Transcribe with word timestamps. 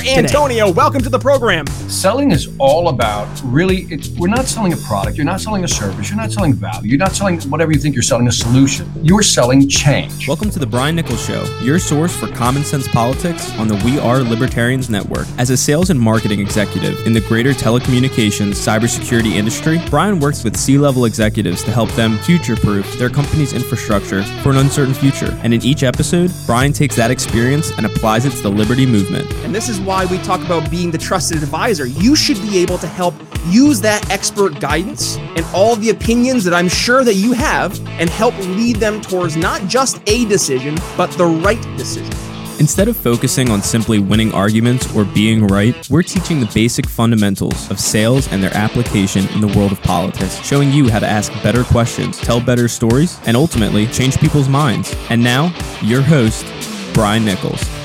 Victor 0.00 0.18
Antonio, 0.18 0.72
welcome 0.72 1.02
to 1.02 1.10
the 1.10 1.18
program. 1.18 1.66
Selling 1.66 2.30
is 2.30 2.48
all 2.58 2.88
about 2.88 3.28
really, 3.44 3.86
we're 4.16 4.28
not 4.28 4.46
selling 4.46 4.72
a 4.72 4.76
product, 4.78 5.18
you're 5.18 5.26
not 5.26 5.42
selling 5.42 5.62
a 5.64 5.68
service, 5.68 6.08
you're 6.08 6.16
not 6.16 6.32
selling 6.32 6.54
value, 6.54 6.88
you're 6.88 6.98
not 6.98 7.12
selling 7.12 7.38
whatever 7.42 7.70
you 7.70 7.78
think 7.78 7.94
you're 7.94 8.02
selling 8.02 8.26
a 8.26 8.32
solution. 8.32 8.90
You're 9.02 9.22
selling 9.22 9.68
change. 9.68 10.26
Welcome 10.26 10.48
to 10.52 10.58
the 10.58 10.66
Brian 10.66 10.96
Nichols 10.96 11.22
Show, 11.22 11.44
your 11.60 11.78
source 11.78 12.16
for 12.16 12.28
common 12.28 12.64
sense 12.64 12.88
politics 12.88 13.52
on 13.58 13.68
the 13.68 13.74
We 13.84 13.98
Are 13.98 14.20
Libertarians 14.20 14.88
Network. 14.88 15.26
As 15.36 15.50
a 15.50 15.56
sales 15.56 15.90
and 15.90 16.00
marketing 16.00 16.40
executive 16.40 17.06
in 17.06 17.12
the 17.12 17.20
greater 17.20 17.52
telecommunications 17.52 18.54
cybersecurity 18.54 19.34
industry, 19.34 19.82
Brian 19.90 20.18
works 20.18 20.44
with 20.44 20.56
C 20.56 20.78
level 20.78 21.04
executives 21.04 21.62
to 21.64 21.72
help 21.72 21.90
them 21.90 22.16
future 22.20 22.56
proof 22.56 22.90
their 22.98 23.10
company's 23.10 23.52
infrastructure 23.52 24.22
for 24.42 24.48
an 24.48 24.56
uncertain 24.56 24.94
future. 24.94 25.38
And 25.42 25.52
in 25.52 25.62
each 25.62 25.82
episode, 25.82 26.32
Brian 26.46 26.72
takes 26.72 26.96
that 26.96 27.10
experience 27.10 27.70
and 27.72 27.84
applies 27.84 28.24
it 28.24 28.30
to 28.30 28.42
the 28.42 28.50
liberty 28.50 28.86
movement. 28.86 29.30
And 29.44 29.54
this 29.54 29.68
is 29.68 29.78
why 29.78 29.89
we 29.90 30.18
talk 30.18 30.40
about 30.44 30.70
being 30.70 30.92
the 30.92 30.98
trusted 30.98 31.42
advisor. 31.42 31.84
You 31.84 32.14
should 32.14 32.40
be 32.40 32.58
able 32.58 32.78
to 32.78 32.86
help 32.86 33.14
use 33.46 33.80
that 33.80 34.08
expert 34.08 34.60
guidance 34.60 35.16
and 35.16 35.44
all 35.52 35.74
the 35.74 35.90
opinions 35.90 36.44
that 36.44 36.54
I'm 36.54 36.68
sure 36.68 37.02
that 37.02 37.14
you 37.14 37.32
have 37.32 37.76
and 37.98 38.08
help 38.08 38.36
lead 38.38 38.76
them 38.76 39.00
towards 39.00 39.36
not 39.36 39.60
just 39.68 40.00
a 40.06 40.24
decision, 40.26 40.76
but 40.96 41.10
the 41.12 41.26
right 41.26 41.60
decision. 41.76 42.12
Instead 42.60 42.86
of 42.86 42.96
focusing 42.96 43.50
on 43.50 43.62
simply 43.62 43.98
winning 43.98 44.32
arguments 44.32 44.94
or 44.94 45.04
being 45.04 45.46
right, 45.48 45.88
we're 45.90 46.04
teaching 46.04 46.38
the 46.38 46.50
basic 46.54 46.86
fundamentals 46.86 47.68
of 47.70 47.80
sales 47.80 48.30
and 48.30 48.40
their 48.40 48.54
application 48.56 49.26
in 49.30 49.40
the 49.40 49.48
world 49.58 49.72
of 49.72 49.82
politics, 49.82 50.36
showing 50.44 50.70
you 50.70 50.88
how 50.88 51.00
to 51.00 51.06
ask 51.06 51.32
better 51.42 51.64
questions, 51.64 52.16
tell 52.18 52.40
better 52.40 52.68
stories, 52.68 53.18
and 53.26 53.36
ultimately 53.36 53.88
change 53.88 54.18
people's 54.18 54.48
minds. 54.48 54.94
And 55.08 55.20
now, 55.20 55.52
your 55.82 56.02
host, 56.02 56.46
Brian 56.94 57.24
Nichols. 57.24 57.79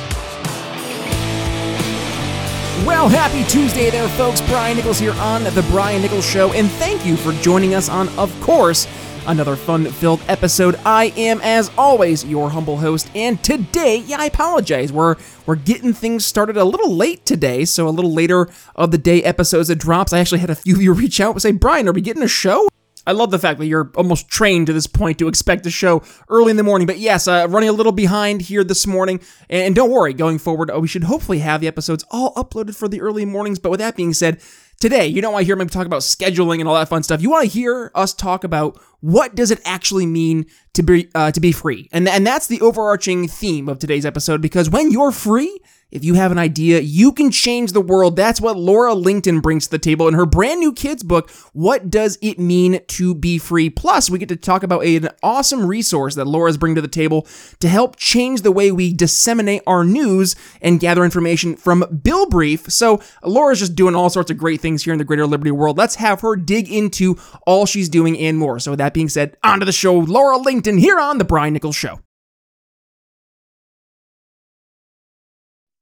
Well, 2.86 3.10
happy 3.10 3.44
Tuesday 3.50 3.90
there, 3.90 4.08
folks. 4.10 4.42
Brian 4.42 4.78
Nichols 4.78 5.00
here 5.00 5.14
on 5.14 5.44
The 5.44 5.66
Brian 5.72 6.04
Nichols 6.04 6.24
Show, 6.24 6.54
and 6.54 6.70
thank 6.70 7.04
you 7.04 7.18
for 7.18 7.32
joining 7.42 7.74
us 7.74 7.90
on, 7.90 8.10
of 8.10 8.32
course, 8.42 8.88
another 9.26 9.56
fun 9.56 9.86
filled 9.86 10.22
episode. 10.28 10.80
I 10.86 11.06
am, 11.18 11.42
as 11.42 11.72
always, 11.80 12.24
your 12.24 12.52
humble 12.52 12.78
host, 12.78 13.10
and 13.16 13.44
today, 13.44 14.04
yeah, 14.06 14.18
I 14.20 14.26
apologize. 14.26 14.94
We're 14.94 15.16
we're 15.48 15.56
getting 15.56 15.94
things 15.94 16.28
started 16.28 16.58
a 16.58 16.64
little 16.64 16.96
late 16.96 17.26
today, 17.26 17.66
so 17.66 17.88
a 17.88 17.90
little 17.90 18.14
later 18.14 18.50
of 18.76 18.92
the 18.92 19.00
day 19.00 19.24
episodes 19.24 19.70
that 19.70 19.80
drops. 19.80 20.14
I 20.14 20.20
actually 20.20 20.42
had 20.42 20.52
a 20.52 20.56
few 20.56 20.76
of 20.76 20.82
you 20.84 20.94
reach 20.94 21.20
out 21.20 21.32
and 21.32 21.42
say, 21.42 21.54
Brian, 21.54 21.88
are 21.88 21.92
we 21.92 22.02
getting 22.02 22.22
a 22.22 22.28
show? 22.28 22.68
I 23.08 23.12
love 23.12 23.32
the 23.32 23.40
fact 23.40 23.60
that 23.60 23.68
you're 23.68 23.92
almost 23.96 24.28
trained 24.30 24.68
to 24.68 24.74
this 24.74 24.88
point 24.88 25.20
to 25.20 25.28
expect 25.28 25.66
a 25.66 25.72
show 25.72 26.04
early 26.30 26.52
in 26.52 26.58
the 26.58 26.64
morning. 26.64 26.88
But 26.88 27.00
yes, 27.00 27.28
uh, 27.28 27.48
running 27.50 27.70
a 27.70 27.74
little 27.74 27.92
behind 27.92 28.42
here 28.42 28.64
this 28.64 28.88
morning. 28.88 29.20
And 29.50 29.76
don't 29.76 29.92
worry, 29.92 30.14
going 30.14 30.38
forward, 30.38 30.72
uh, 30.72 30.80
we 30.80 30.88
should 30.88 31.04
hopefully 31.04 31.40
have 31.40 31.62
the 31.62 31.68
episodes 31.68 32.04
all 32.12 32.34
uploaded 32.34 32.76
for 32.76 32.88
the 32.88 33.02
early 33.02 33.26
mornings. 33.26 33.60
But 33.60 33.70
with 33.70 33.80
that 33.80 33.96
being 33.96 34.14
said, 34.14 34.42
today, 34.80 35.08
you 35.08 35.22
don't 35.22 35.34
want 35.34 35.44
to 35.44 35.46
hear 35.46 35.56
me 35.56 35.66
talk 35.66 35.86
about 35.86 36.02
scheduling 36.02 36.60
and 36.60 36.68
all 36.68 36.76
that 36.76 36.90
fun 36.90 37.04
stuff. 37.04 37.22
You 37.22 37.30
want 37.30 37.50
to 37.50 37.52
hear 37.52 37.92
us 37.96 38.14
talk 38.14 38.44
about 38.44 38.80
what 39.02 39.36
does 39.36 39.52
it 39.52 39.62
actually 39.66 40.06
mean 40.06 40.46
to 40.74 40.84
be 40.84 41.10
uh, 41.16 41.32
to 41.32 41.40
be 41.40 41.52
free, 41.52 41.90
and 41.92 42.08
and 42.08 42.26
that's 42.26 42.48
the 42.48 42.62
overarching 42.62 43.28
theme 43.28 43.70
of 43.70 43.80
today's 43.80 44.06
episode. 44.06 44.42
Because 44.42 44.70
when 44.70 44.92
you're 44.92 45.12
free, 45.12 45.60
if 45.96 46.04
you 46.04 46.16
have 46.16 46.34
an 46.34 46.38
idea, 46.38 46.82
you 46.82 47.14
can 47.14 47.32
change 47.32 47.72
the 47.72 47.80
world. 47.80 48.18
That's 48.18 48.42
what 48.42 48.58
Laura 48.58 48.94
Lington 48.94 49.40
brings 49.40 49.64
to 49.66 49.72
the 49.72 49.80
table 49.80 50.10
in 50.10 50.14
her 50.14 50.26
brand 50.26 50.60
new 50.60 50.74
kids 50.74 51.04
book, 51.04 51.32
What 51.54 51.90
Does 51.90 52.18
It 52.22 52.38
Mean 52.38 52.82
to 52.86 53.16
Be 53.16 53.38
Free? 53.38 53.70
Plus, 53.70 54.10
we 54.10 54.20
get 54.20 54.28
to 54.28 54.36
talk 54.36 54.64
about 54.64 54.84
an 54.84 55.08
awesome 55.24 55.66
resource 55.66 56.16
that 56.16 56.26
Laura's 56.26 56.58
bringing 56.58 56.76
to 56.76 56.82
the 56.82 56.90
table 56.90 57.26
to 57.62 57.70
help 57.70 57.96
change 57.96 58.42
the 58.42 58.52
way 58.52 58.74
we 58.74 58.94
disseminate 58.94 59.62
our 59.66 59.86
news 59.86 60.36
and 60.62 60.82
gather 60.82 61.06
information 61.06 61.56
from 61.56 61.86
Bill 62.04 62.28
Brief. 62.28 62.70
So, 62.70 63.02
Laura's 63.24 63.60
just 63.60 63.76
doing 63.76 63.96
all 63.96 64.10
sorts 64.10 64.30
of 64.30 64.38
great 64.38 64.60
things 64.60 64.84
here 64.84 64.92
in 64.92 65.00
the 65.00 65.06
greater 65.06 65.26
Liberty 65.26 65.52
world. 65.52 65.78
Let's 65.78 65.96
have 65.96 66.20
her 66.20 66.36
dig 66.36 66.70
into 66.70 67.18
all 67.48 67.66
she's 67.66 67.88
doing 67.88 68.20
and 68.20 68.38
more. 68.38 68.60
So, 68.60 68.72
with 68.72 68.80
that 68.80 68.94
being 68.94 69.08
said, 69.08 69.38
on 69.46 69.62
to 69.62 69.66
the 69.66 69.72
show, 69.72 69.94
Laura 69.96 70.38
Lington 70.38 70.78
here 70.78 71.00
on 71.00 71.20
The 71.20 71.24
Brian 71.24 71.54
Nichols 71.54 71.78
Show. 71.78 72.02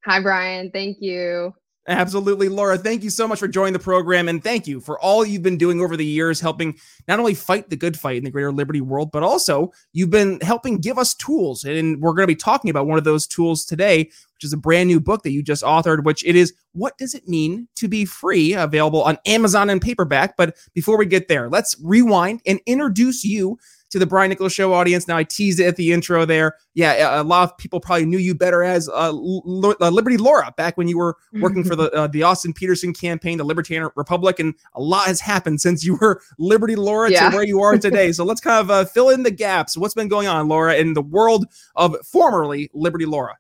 Hi, 0.06 0.20
Brian. 0.22 0.70
Thank 0.72 0.98
you. 1.00 1.54
Absolutely, 1.86 2.48
Laura. 2.48 2.78
Thank 2.78 3.04
you 3.04 3.10
so 3.10 3.28
much 3.28 3.40
for 3.40 3.48
joining 3.48 3.74
the 3.74 3.80
program. 3.80 4.30
And 4.30 4.42
thank 4.42 4.68
you 4.68 4.80
for 4.80 4.98
all 5.00 5.26
you've 5.26 5.44
been 5.44 5.58
doing 5.58 5.82
over 5.82 5.98
the 5.98 6.06
years, 6.06 6.40
helping 6.40 6.78
not 7.10 7.20
only 7.20 7.34
fight 7.34 7.70
the 7.70 7.76
good 7.76 8.00
fight 8.00 8.16
in 8.16 8.24
the 8.24 8.32
greater 8.32 8.54
liberty 8.54 8.80
world, 8.80 9.12
but 9.12 9.22
also 9.22 9.74
you've 9.92 10.10
been 10.10 10.40
helping 10.40 10.78
give 10.78 10.98
us 10.98 11.14
tools. 11.14 11.66
And 11.66 12.00
we're 12.02 12.14
going 12.14 12.24
to 12.24 12.28
be 12.28 12.38
talking 12.38 12.70
about 12.70 12.88
one 12.88 12.98
of 12.98 13.04
those 13.04 13.28
tools 13.28 13.66
today, 13.66 14.04
which 14.04 14.44
is 14.44 14.54
a 14.54 14.58
brand 14.58 14.88
new 14.88 15.02
book 15.02 15.24
that 15.24 15.32
you 15.32 15.44
just 15.44 15.64
authored, 15.64 16.06
which 16.06 16.26
it 16.26 16.38
is 16.38 16.54
What 16.72 16.98
Does 16.98 17.14
It 17.16 17.28
Mean 17.28 17.68
to 17.76 17.90
Be 17.90 18.06
Free? 18.06 18.54
Available 18.54 19.04
on 19.04 19.18
Amazon 19.26 19.70
and 19.70 19.82
paperback. 19.82 20.38
But 20.38 20.56
before 20.74 20.98
we 20.98 21.06
get 21.06 21.28
there, 21.28 21.50
let's 21.50 21.76
rewind 21.84 22.42
and 22.46 22.62
introduce 22.66 23.26
you 23.26 23.58
to 23.94 24.00
the 24.00 24.08
Brian 24.08 24.30
Nichols 24.30 24.52
Show 24.52 24.74
audience. 24.74 25.08
Now, 25.08 25.18
I 25.18 25.24
teased 25.24 25.60
it 25.60 25.66
at 25.66 25.76
the 25.76 25.94
intro 25.94 26.26
there. 26.26 26.58
Yeah, 26.74 27.22
a 27.22 27.24
lot 27.24 27.48
of 27.48 27.56
people 27.60 27.80
probably 27.80 28.08
knew 28.08 28.18
you 28.18 28.34
better 28.34 28.64
as 28.64 28.90
uh, 28.90 29.12
uh, 29.12 29.12
Liberty 29.12 30.18
Laura 30.18 30.52
back 30.58 30.78
when 30.78 30.88
you 30.88 30.98
were 30.98 31.16
working 31.40 31.64
for 31.64 31.76
the 31.76 31.92
uh, 31.92 32.08
the 32.08 32.24
Austin 32.24 32.54
Petersen 32.54 32.92
campaign, 32.92 33.38
the 33.38 33.44
Libertarian 33.44 33.92
Republic, 33.96 34.40
and 34.40 34.56
a 34.74 34.82
lot 34.82 35.06
has 35.06 35.22
happened 35.22 35.62
since 35.62 35.86
you 35.86 35.96
were 36.02 36.22
Liberty 36.40 36.76
Laura 36.76 37.12
yeah. 37.12 37.30
to 37.30 37.36
where 37.36 37.46
you 37.46 37.62
are 37.62 37.78
today. 37.78 38.12
so 38.12 38.26
let's 38.26 38.42
kind 38.42 38.60
of 38.60 38.72
uh, 38.72 38.84
fill 38.84 39.10
in 39.10 39.22
the 39.22 39.32
gaps. 39.32 39.78
What's 39.78 39.94
been 39.94 40.08
going 40.08 40.28
on, 40.28 40.48
Laura, 40.48 40.76
in 40.76 40.96
the 40.96 41.04
world 41.04 41.46
of 41.76 41.96
formerly 42.04 42.72
Liberty 42.74 43.06
Laura? 43.06 43.38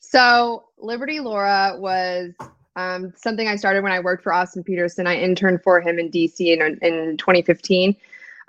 So 0.00 0.64
Liberty 0.76 1.20
Laura 1.20 1.76
was 1.78 2.34
um, 2.76 3.10
something 3.16 3.48
I 3.48 3.56
started 3.56 3.82
when 3.82 3.92
I 3.92 4.00
worked 4.00 4.22
for 4.22 4.34
Austin 4.34 4.62
Petersen. 4.62 5.06
I 5.06 5.16
interned 5.16 5.62
for 5.62 5.80
him 5.80 5.98
in 5.98 6.10
DC 6.10 6.40
in, 6.40 6.60
in 6.82 7.16
2015. 7.16 7.96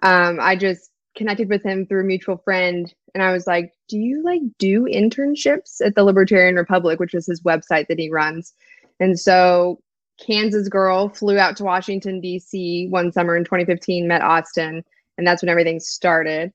Um, 0.01 0.39
I 0.41 0.57
just 0.57 0.91
connected 1.15 1.49
with 1.49 1.63
him 1.63 1.85
through 1.85 2.01
a 2.01 2.05
mutual 2.05 2.37
friend 2.37 2.93
and 3.13 3.23
I 3.23 3.31
was 3.31 3.47
like, 3.47 3.73
"Do 3.87 3.97
you 3.97 4.23
like 4.23 4.41
do 4.57 4.85
internships 4.85 5.85
at 5.85 5.95
the 5.95 6.03
Libertarian 6.03 6.55
Republic, 6.55 6.99
which 6.99 7.13
is 7.13 7.27
his 7.27 7.43
website 7.43 7.87
that 7.87 7.99
he 7.99 8.09
runs?" 8.09 8.53
And 8.99 9.19
so 9.19 9.81
Kansas 10.19 10.67
girl 10.69 11.09
flew 11.09 11.37
out 11.37 11.55
to 11.57 11.63
Washington 11.63 12.19
D.C. 12.21 12.87
one 12.89 13.11
summer 13.11 13.35
in 13.35 13.43
2015, 13.43 14.07
met 14.07 14.21
Austin, 14.21 14.83
and 15.17 15.27
that's 15.27 15.41
when 15.41 15.49
everything 15.49 15.79
started. 15.79 16.51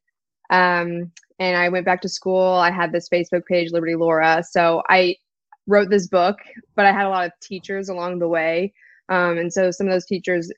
Um, 0.50 1.12
and 1.38 1.56
I 1.56 1.68
went 1.68 1.84
back 1.84 2.00
to 2.02 2.08
school. 2.08 2.54
I 2.54 2.70
had 2.70 2.92
this 2.92 3.08
Facebook 3.08 3.44
page, 3.46 3.70
Liberty 3.70 3.94
Laura. 3.94 4.42
So 4.48 4.82
I 4.88 5.16
wrote 5.66 5.90
this 5.90 6.08
book, 6.08 6.38
but 6.74 6.86
I 6.86 6.92
had 6.92 7.06
a 7.06 7.10
lot 7.10 7.26
of 7.26 7.32
teachers 7.40 7.88
along 7.88 8.18
the 8.18 8.28
way. 8.28 8.72
Um, 9.08 9.38
and 9.38 9.52
so 9.52 9.70
some 9.70 9.86
of 9.86 9.92
those 9.92 10.06
teachers 10.06 10.50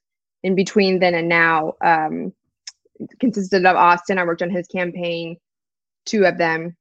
in 0.42 0.54
between 0.54 1.00
then 1.00 1.14
and 1.14 1.28
now 1.28 1.74
um, 1.84 2.32
consisted 3.18 3.64
of 3.64 3.76
Austin. 3.76 4.18
I 4.18 4.24
worked 4.24 4.42
on 4.42 4.50
his 4.50 4.66
campaign, 4.66 5.36
two 6.06 6.24
of 6.24 6.38
them. 6.38 6.76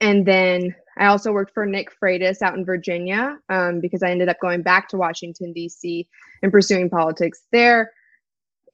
And 0.00 0.26
then 0.26 0.74
I 0.98 1.06
also 1.06 1.32
worked 1.32 1.54
for 1.54 1.66
Nick 1.66 1.88
Freitas 2.00 2.42
out 2.42 2.56
in 2.56 2.64
Virginia 2.64 3.38
um, 3.48 3.80
because 3.80 4.02
I 4.02 4.10
ended 4.10 4.28
up 4.28 4.40
going 4.40 4.62
back 4.62 4.88
to 4.88 4.96
Washington, 4.96 5.52
D.C. 5.52 6.06
and 6.42 6.52
pursuing 6.52 6.90
politics 6.90 7.42
there. 7.52 7.92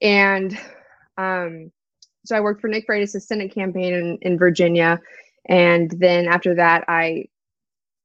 And 0.01 0.57
um, 1.17 1.71
so 2.25 2.35
I 2.35 2.41
worked 2.41 2.61
for 2.61 2.67
Nick 2.67 2.87
Freitas' 2.87 3.21
Senate 3.21 3.53
campaign 3.53 3.93
in, 3.93 4.17
in 4.21 4.37
Virginia. 4.37 4.99
And 5.47 5.91
then 5.99 6.27
after 6.27 6.55
that, 6.55 6.83
I 6.87 7.25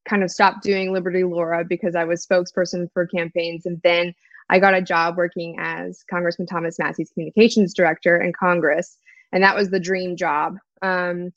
kind 0.05 0.23
of 0.23 0.31
stopped 0.31 0.63
doing 0.63 0.93
Liberty 0.93 1.25
Laura 1.25 1.65
because 1.65 1.95
I 1.95 2.05
was 2.05 2.27
spokesperson 2.27 2.89
for 2.93 3.07
campaigns. 3.07 3.67
And 3.67 3.81
then 3.83 4.15
I 4.51 4.59
got 4.59 4.75
a 4.75 4.83
job 4.83 5.17
working 5.17 5.57
as 5.59 6.05
Congressman 6.11 6.47
Thomas 6.47 6.79
Massie's 6.79 7.11
communications 7.11 7.73
director 7.73 8.21
in 8.21 8.33
Congress. 8.33 8.99
And 9.33 9.45
that 9.45 9.55
was 9.55 9.71
the 9.71 9.79
dream 9.79 10.17
job 10.17 10.57
um, 10.83 11.31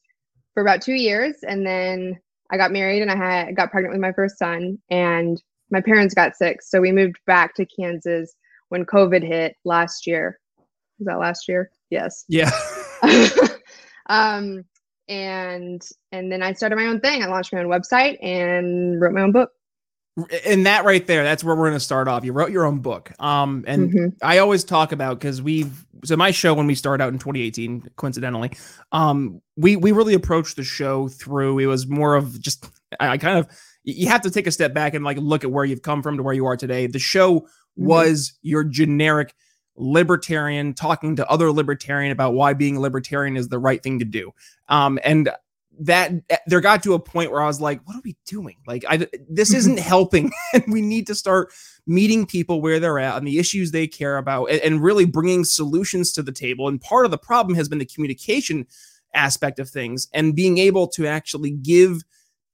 for 0.54 0.62
about 0.62 0.82
two 0.82 0.96
years. 0.96 1.36
And 1.48 1.66
then 1.66 2.20
I 2.52 2.58
got 2.58 2.72
married 2.72 3.04
and 3.04 3.12
I 3.12 3.16
had 3.16 3.56
got 3.56 3.72
pregnant 3.72 3.94
with 3.94 4.02
my 4.02 4.14
first 4.14 4.40
son. 4.40 4.80
And 4.90 5.42
my 5.70 5.80
parents 5.80 6.16
got 6.16 6.36
sick. 6.36 6.62
So 6.64 6.82
we 6.82 6.92
moved 6.92 7.18
back 7.28 7.54
to 7.56 7.68
Kansas 7.68 8.34
when 8.70 8.84
COVID 8.84 9.24
hit 9.24 9.56
last 9.64 10.08
year. 10.08 10.40
Was 10.98 11.06
that 11.06 11.20
last 11.20 11.48
year? 11.48 11.70
Yes. 11.92 12.26
Yeah. 12.28 12.50
um, 14.10 14.66
and 15.08 15.82
and 16.12 16.32
then 16.32 16.42
I 16.42 16.54
started 16.54 16.78
my 16.78 16.86
own 16.86 17.00
thing. 17.00 17.22
I 17.22 17.28
launched 17.28 17.54
my 17.54 17.60
own 17.60 17.68
website 17.68 18.18
and 18.24 19.00
wrote 19.00 19.14
my 19.14 19.22
own 19.22 19.32
book. 19.32 19.52
And 20.46 20.68
that 20.68 20.86
right 20.86 21.06
there, 21.08 21.24
that's 21.24 21.44
where 21.44 21.56
we're 21.56 21.70
going 21.70 21.74
to 21.74 21.80
start 21.80 22.08
off. 22.08 22.24
You 22.24 22.34
wrote 22.34 22.52
your 22.52 22.66
own 22.66 22.80
book. 22.80 23.12
Um, 23.20 23.64
and 23.68 23.92
mm-hmm. 23.92 24.08
I 24.22 24.38
always 24.38 24.64
talk 24.64 24.92
about 24.92 25.20
because 25.20 25.42
we've 25.42 25.86
so 26.06 26.16
my 26.16 26.32
show 26.32 26.54
when 26.54 26.68
we 26.68 26.76
started 26.76 27.04
out 27.04 27.14
in 27.14 27.20
2018, 27.20 27.90
coincidentally, 27.96 28.52
um, 28.92 29.42
we 29.56 29.76
we 29.76 29.92
really 29.92 30.14
approached 30.14 30.56
the 30.56 30.64
show 30.64 31.08
through 31.08 31.60
it 31.60 31.66
was 31.66 31.88
more 31.88 32.16
of 32.16 32.40
just 32.40 32.66
I, 33.00 33.18
kind 33.18 33.40
of 33.40 33.48
you 33.84 34.08
have 34.08 34.22
to 34.22 34.30
take 34.30 34.46
a 34.46 34.52
step 34.52 34.74
back 34.74 34.94
and 34.94 35.04
like 35.04 35.18
look 35.18 35.44
at 35.44 35.52
where 35.52 35.66
you've 35.66 35.82
come 35.82 36.04
from 36.04 36.18
to 36.18 36.24
where 36.24 36.34
you 36.34 36.46
are 36.46 36.58
today. 36.58 36.88
The 36.88 37.00
show 37.00 37.40
mm-hmm. 37.40 37.86
was 37.86 38.34
your 38.44 38.64
generic 38.64 39.34
libertarian 39.76 40.74
talking 40.74 41.16
to 41.16 41.28
other 41.28 41.52
libertarian 41.52 42.12
about 42.12 42.34
why 42.34 42.54
being 42.54 42.78
a 42.78 42.80
libertarian 42.80 43.36
is 43.36 43.50
the 43.50 43.58
right 43.58 43.82
thing 43.82 44.00
to 44.00 44.06
do. 44.06 44.32
Um, 44.70 45.00
and 45.04 45.30
that 45.80 46.12
eh, 46.30 46.38
there 46.48 46.62
got 46.62 46.84
to 46.84 46.94
a 46.94 47.00
point 47.00 47.32
where 47.32 47.42
I 47.42 47.48
was 47.48 47.62
like, 47.62 47.82
what 47.86 47.96
are 47.96 48.02
we 48.04 48.16
doing? 48.26 48.58
Like, 48.68 48.84
I 48.88 49.08
this 49.30 49.54
isn't 49.54 49.80
helping, 49.92 50.32
and 50.54 50.64
we 50.68 50.82
need 50.82 51.08
to 51.08 51.16
start 51.16 51.52
meeting 51.86 52.26
people 52.26 52.62
where 52.62 52.80
they're 52.80 53.00
at 53.00 53.18
and 53.18 53.28
the 53.28 53.40
issues 53.40 53.72
they 53.72 53.88
care 53.88 54.18
about, 54.18 54.46
and, 54.46 54.62
and 54.62 54.84
really 54.84 55.06
bringing 55.06 55.44
solutions 55.44 56.12
to 56.14 56.24
the 56.24 56.32
table. 56.32 56.68
And 56.68 56.80
part 56.80 57.06
of 57.06 57.12
the 57.12 57.18
problem 57.18 57.56
has 57.56 57.70
been 57.70 57.80
the 57.80 57.86
communication 57.86 58.68
aspect 59.14 59.60
of 59.60 59.70
things, 59.70 60.08
and 60.14 60.36
being 60.36 60.58
able 60.58 60.88
to 60.90 61.08
actually 61.08 61.52
give 61.52 62.04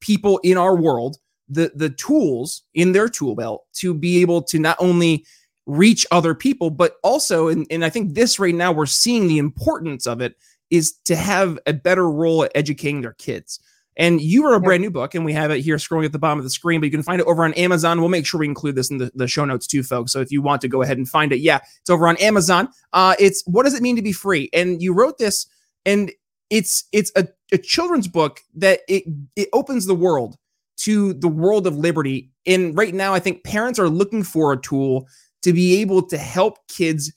people 0.00 0.38
in 0.42 0.56
our 0.56 0.76
world 0.76 1.18
the 1.48 1.72
the 1.74 1.90
tools 1.90 2.62
in 2.74 2.92
their 2.92 3.08
tool 3.08 3.34
belt 3.34 3.66
to 3.74 3.92
be 3.92 4.20
able 4.20 4.42
to 4.42 4.58
not 4.58 4.76
only 4.78 5.24
reach 5.66 6.06
other 6.10 6.34
people, 6.34 6.70
but 6.70 6.96
also, 7.02 7.48
and, 7.48 7.66
and 7.70 7.84
I 7.84 7.90
think 7.90 8.14
this 8.14 8.38
right 8.38 8.54
now, 8.54 8.72
we're 8.72 8.86
seeing 8.86 9.28
the 9.28 9.38
importance 9.38 10.06
of 10.06 10.20
it 10.20 10.36
is 10.70 10.92
to 11.04 11.16
have 11.16 11.58
a 11.66 11.72
better 11.72 12.08
role 12.10 12.44
at 12.44 12.52
educating 12.54 13.00
their 13.00 13.14
kids. 13.14 13.60
And 13.96 14.20
you 14.20 14.46
are 14.46 14.54
a 14.54 14.60
brand 14.60 14.82
new 14.82 14.90
book, 14.90 15.14
and 15.14 15.24
we 15.24 15.32
have 15.32 15.50
it 15.50 15.60
here 15.60 15.76
scrolling 15.76 16.06
at 16.06 16.12
the 16.12 16.18
bottom 16.18 16.38
of 16.38 16.44
the 16.44 16.50
screen, 16.50 16.80
but 16.80 16.86
you 16.86 16.90
can 16.90 17.02
find 17.02 17.20
it 17.20 17.26
over 17.26 17.44
on 17.44 17.52
Amazon. 17.54 18.00
We'll 18.00 18.08
make 18.08 18.24
sure 18.24 18.40
we 18.40 18.46
include 18.46 18.76
this 18.76 18.90
in 18.90 18.98
the, 18.98 19.10
the 19.14 19.28
show 19.28 19.44
notes 19.44 19.66
too, 19.66 19.82
folks. 19.82 20.12
So 20.12 20.20
if 20.20 20.30
you 20.30 20.40
want 20.40 20.62
to 20.62 20.68
go 20.68 20.80
ahead 20.80 20.96
and 20.96 21.08
find 21.08 21.32
it, 21.32 21.40
yeah, 21.40 21.58
it's 21.80 21.90
over 21.90 22.08
on 22.08 22.16
Amazon. 22.16 22.68
Uh, 22.92 23.14
it's 23.18 23.42
what 23.46 23.64
does 23.64 23.74
it 23.74 23.82
mean 23.82 23.96
to 23.96 24.02
be 24.02 24.12
free? 24.12 24.48
And 24.52 24.80
you 24.80 24.94
wrote 24.94 25.18
this, 25.18 25.46
and 25.84 26.12
it's 26.48 26.84
it's 26.92 27.12
a, 27.16 27.28
a 27.52 27.58
children's 27.58 28.08
book 28.08 28.40
that 28.54 28.80
it 28.88 29.04
it 29.36 29.48
opens 29.52 29.86
the 29.86 29.94
world 29.94 30.38
to 30.78 31.12
the 31.12 31.28
world 31.28 31.66
of 31.66 31.76
liberty. 31.76 32.30
And 32.46 32.76
right 32.76 32.94
now, 32.94 33.12
I 33.12 33.18
think 33.18 33.44
parents 33.44 33.78
are 33.78 33.88
looking 33.88 34.22
for 34.22 34.52
a 34.52 34.60
tool 34.60 35.08
to 35.42 35.52
be 35.52 35.80
able 35.80 36.06
to 36.06 36.16
help 36.16 36.66
kids 36.68 37.12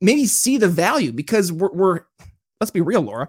maybe 0.00 0.26
see 0.26 0.56
the 0.56 0.68
value 0.68 1.12
because 1.12 1.52
we're, 1.52 1.72
we're 1.72 2.00
let's 2.60 2.70
be 2.70 2.80
real, 2.80 3.02
Laura. 3.02 3.28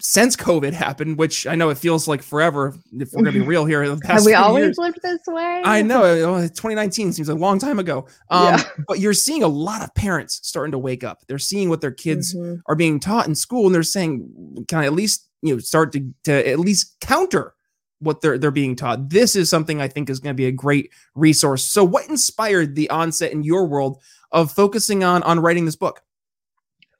Since 0.00 0.36
COVID 0.36 0.72
happened, 0.74 1.18
which 1.18 1.44
I 1.44 1.56
know 1.56 1.70
it 1.70 1.78
feels 1.78 2.06
like 2.06 2.22
forever, 2.22 2.72
if 2.92 3.12
we're 3.12 3.24
gonna 3.24 3.32
be 3.32 3.40
real 3.44 3.64
here, 3.64 3.82
have 4.04 4.24
we 4.24 4.34
always 4.34 4.62
years, 4.62 4.78
lived 4.78 5.00
this 5.02 5.18
way? 5.26 5.60
I 5.64 5.82
know 5.82 6.42
2019 6.42 7.12
seems 7.12 7.28
a 7.28 7.34
long 7.34 7.58
time 7.58 7.80
ago. 7.80 8.06
Um, 8.30 8.54
yeah. 8.54 8.62
But 8.86 9.00
you're 9.00 9.12
seeing 9.12 9.42
a 9.42 9.48
lot 9.48 9.82
of 9.82 9.92
parents 9.94 10.38
starting 10.44 10.70
to 10.72 10.78
wake 10.78 11.02
up. 11.02 11.22
They're 11.26 11.38
seeing 11.38 11.68
what 11.68 11.80
their 11.80 11.90
kids 11.90 12.34
mm-hmm. 12.34 12.60
are 12.66 12.76
being 12.76 13.00
taught 13.00 13.26
in 13.26 13.34
school, 13.34 13.66
and 13.66 13.74
they're 13.74 13.82
saying, 13.82 14.64
"Can 14.68 14.78
I 14.78 14.86
at 14.86 14.92
least 14.92 15.28
you 15.42 15.54
know 15.54 15.58
start 15.58 15.92
to 15.92 16.14
to 16.24 16.48
at 16.48 16.60
least 16.60 17.00
counter 17.00 17.54
what 18.00 18.20
they're 18.20 18.38
they're 18.38 18.50
being 18.50 18.76
taught. 18.76 19.10
This 19.10 19.36
is 19.36 19.50
something 19.50 19.80
I 19.80 19.88
think 19.88 20.10
is 20.10 20.20
going 20.20 20.34
to 20.34 20.40
be 20.40 20.46
a 20.46 20.52
great 20.52 20.90
resource. 21.14 21.64
So 21.64 21.84
what 21.84 22.08
inspired 22.08 22.74
the 22.74 22.90
onset 22.90 23.32
in 23.32 23.42
your 23.42 23.66
world 23.66 24.00
of 24.32 24.52
focusing 24.52 25.04
on 25.04 25.22
on 25.22 25.40
writing 25.40 25.64
this 25.64 25.76
book? 25.76 26.02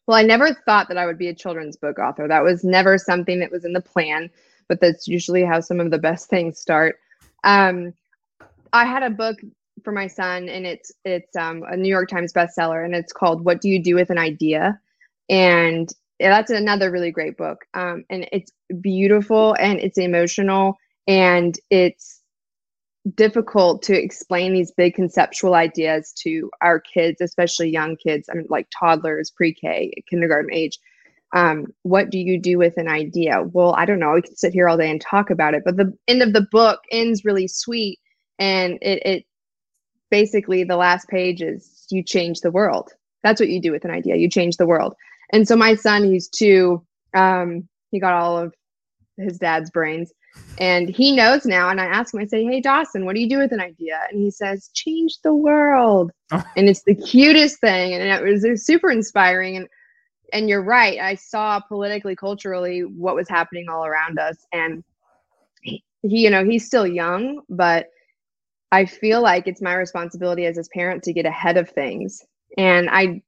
Well, 0.08 0.16
I 0.16 0.22
never 0.22 0.54
thought 0.54 0.88
that 0.88 0.96
I 0.96 1.04
would 1.04 1.18
be 1.18 1.28
a 1.28 1.34
children's 1.34 1.76
book 1.76 1.98
author. 1.98 2.26
That 2.26 2.42
was 2.42 2.64
never 2.64 2.96
something 2.96 3.40
that 3.40 3.52
was 3.52 3.66
in 3.66 3.74
the 3.74 3.82
plan, 3.82 4.30
but 4.66 4.80
that's 4.80 5.06
usually 5.06 5.44
how 5.44 5.60
some 5.60 5.80
of 5.80 5.90
the 5.90 5.98
best 5.98 6.30
things 6.30 6.58
start. 6.58 6.96
Um, 7.44 7.92
I 8.72 8.86
had 8.86 9.02
a 9.02 9.10
book 9.10 9.36
for 9.84 9.92
my 9.92 10.06
son, 10.06 10.48
and 10.48 10.66
it's 10.66 10.92
it's 11.04 11.36
um, 11.36 11.62
a 11.68 11.76
New 11.76 11.90
York 11.90 12.08
Times 12.08 12.32
bestseller, 12.32 12.86
and 12.86 12.94
it's 12.94 13.12
called 13.12 13.44
"What 13.44 13.60
Do 13.60 13.68
You 13.68 13.82
Do 13.82 13.96
with 13.96 14.08
an 14.08 14.16
Idea," 14.16 14.80
and 15.28 15.92
that's 16.18 16.50
another 16.50 16.90
really 16.90 17.10
great 17.10 17.36
book. 17.36 17.66
Um, 17.74 18.06
and 18.08 18.26
it's 18.32 18.50
beautiful 18.80 19.54
and 19.60 19.78
it's 19.78 19.98
emotional 19.98 20.78
and 21.06 21.58
it's 21.70 22.17
difficult 23.14 23.82
to 23.82 23.94
explain 23.94 24.52
these 24.52 24.72
big 24.72 24.94
conceptual 24.94 25.54
ideas 25.54 26.12
to 26.12 26.50
our 26.62 26.80
kids 26.80 27.20
especially 27.20 27.70
young 27.70 27.96
kids 27.96 28.28
i 28.30 28.34
mean 28.34 28.46
like 28.48 28.66
toddlers 28.78 29.30
pre-k 29.30 29.92
kindergarten 30.08 30.52
age. 30.52 30.78
Um, 31.34 31.66
what 31.82 32.08
do 32.08 32.18
you 32.18 32.40
do 32.40 32.56
with 32.56 32.78
an 32.78 32.88
idea? 32.88 33.42
Well 33.52 33.74
i 33.74 33.84
don't 33.84 33.98
know. 33.98 34.12
We 34.14 34.22
can 34.22 34.36
sit 34.36 34.52
here 34.52 34.68
all 34.68 34.78
day 34.78 34.90
and 34.90 35.00
talk 35.00 35.30
about 35.30 35.54
it 35.54 35.62
but 35.64 35.76
the 35.76 35.92
end 36.08 36.22
of 36.22 36.32
the 36.32 36.46
book 36.50 36.80
ends 36.90 37.24
really 37.24 37.48
sweet 37.48 37.98
and 38.38 38.78
it, 38.80 39.02
it 39.04 39.24
basically 40.10 40.64
the 40.64 40.76
last 40.76 41.08
page 41.08 41.42
is 41.42 41.86
you 41.90 42.02
change 42.02 42.40
the 42.40 42.50
world. 42.50 42.92
That's 43.22 43.40
what 43.40 43.50
you 43.50 43.60
do 43.60 43.72
with 43.72 43.84
an 43.84 43.90
idea. 43.90 44.16
You 44.16 44.30
change 44.30 44.56
the 44.56 44.66
world. 44.66 44.94
And 45.32 45.46
so 45.46 45.56
my 45.56 45.74
son 45.74 46.04
he's 46.04 46.28
two 46.28 46.82
um, 47.14 47.68
he 47.90 48.00
got 48.00 48.14
all 48.14 48.38
of 48.38 48.54
his 49.16 49.38
dad's 49.38 49.70
brains 49.70 50.12
and 50.58 50.88
he 50.88 51.14
knows 51.14 51.46
now. 51.46 51.68
And 51.68 51.80
I 51.80 51.86
ask 51.86 52.12
him, 52.12 52.20
I 52.20 52.26
say, 52.26 52.44
Hey, 52.44 52.60
Dawson, 52.60 53.04
what 53.04 53.14
do 53.14 53.20
you 53.20 53.28
do 53.28 53.38
with 53.38 53.52
an 53.52 53.60
idea? 53.60 54.00
And 54.10 54.20
he 54.20 54.30
says, 54.30 54.70
Change 54.74 55.18
the 55.22 55.34
world. 55.34 56.10
Oh. 56.32 56.42
And 56.56 56.68
it's 56.68 56.82
the 56.82 56.94
cutest 56.94 57.60
thing. 57.60 57.94
And 57.94 58.02
it 58.02 58.22
was, 58.22 58.44
it 58.44 58.50
was 58.50 58.66
super 58.66 58.90
inspiring. 58.90 59.56
And 59.56 59.68
and 60.32 60.48
you're 60.48 60.62
right. 60.62 60.98
I 60.98 61.14
saw 61.14 61.60
politically, 61.60 62.14
culturally 62.14 62.80
what 62.80 63.14
was 63.14 63.28
happening 63.28 63.68
all 63.68 63.86
around 63.86 64.18
us. 64.18 64.46
And 64.52 64.84
he, 65.62 65.82
you 66.02 66.30
know, 66.30 66.44
he's 66.44 66.66
still 66.66 66.86
young, 66.86 67.40
but 67.48 67.88
I 68.70 68.84
feel 68.84 69.22
like 69.22 69.46
it's 69.46 69.62
my 69.62 69.74
responsibility 69.74 70.46
as 70.46 70.56
his 70.56 70.68
parent 70.68 71.02
to 71.04 71.12
get 71.12 71.26
ahead 71.26 71.56
of 71.56 71.70
things. 71.70 72.22
And 72.56 72.90
I 72.90 73.22